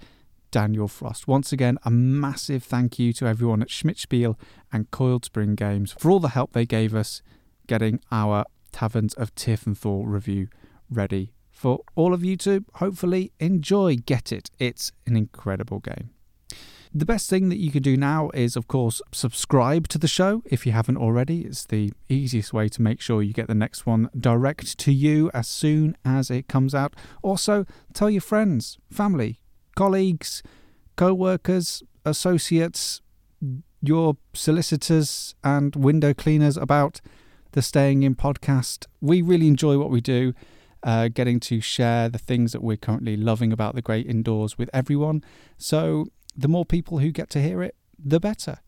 [0.53, 1.27] Daniel Frost.
[1.27, 4.39] Once again, a massive thank you to everyone at Schmidt Spiele
[4.73, 7.23] and Coiledspring Games for all the help they gave us
[7.67, 10.49] getting our Taverns of Tiefenthal review
[10.89, 13.97] ready for all of you to hopefully enjoy.
[13.97, 14.51] Get it.
[14.59, 16.11] It's an incredible game.
[16.93, 20.43] The best thing that you can do now is, of course, subscribe to the show
[20.47, 21.43] if you haven't already.
[21.43, 25.31] It's the easiest way to make sure you get the next one direct to you
[25.33, 26.97] as soon as it comes out.
[27.23, 27.65] Also,
[27.95, 29.39] tell your friends, family,
[29.77, 30.43] colleagues,
[30.97, 33.01] co workers, associates,
[33.81, 37.01] your solicitors, and window cleaners about
[37.53, 38.87] the Staying In podcast.
[39.01, 40.35] We really enjoy what we do.
[40.83, 44.71] Uh, getting to share the things that we're currently loving about the great indoors with
[44.73, 45.23] everyone.
[45.59, 46.07] So,
[46.41, 48.59] the more people who get to hear it, the better.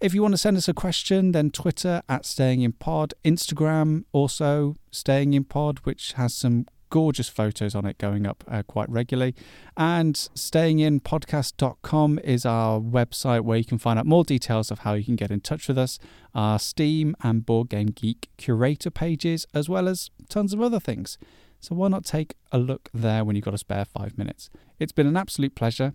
[0.00, 4.04] If you want to send us a question, then Twitter at Staying in Pod, Instagram
[4.12, 8.88] also Staying in Pod, which has some gorgeous photos on it going up uh, quite
[8.90, 9.34] regularly.
[9.76, 15.04] And stayinginpodcast.com is our website where you can find out more details of how you
[15.04, 15.98] can get in touch with us,
[16.34, 21.18] our Steam and Board Game Geek curator pages, as well as tons of other things.
[21.60, 24.50] So why not take a look there when you've got a spare five minutes?
[24.78, 25.94] It's been an absolute pleasure.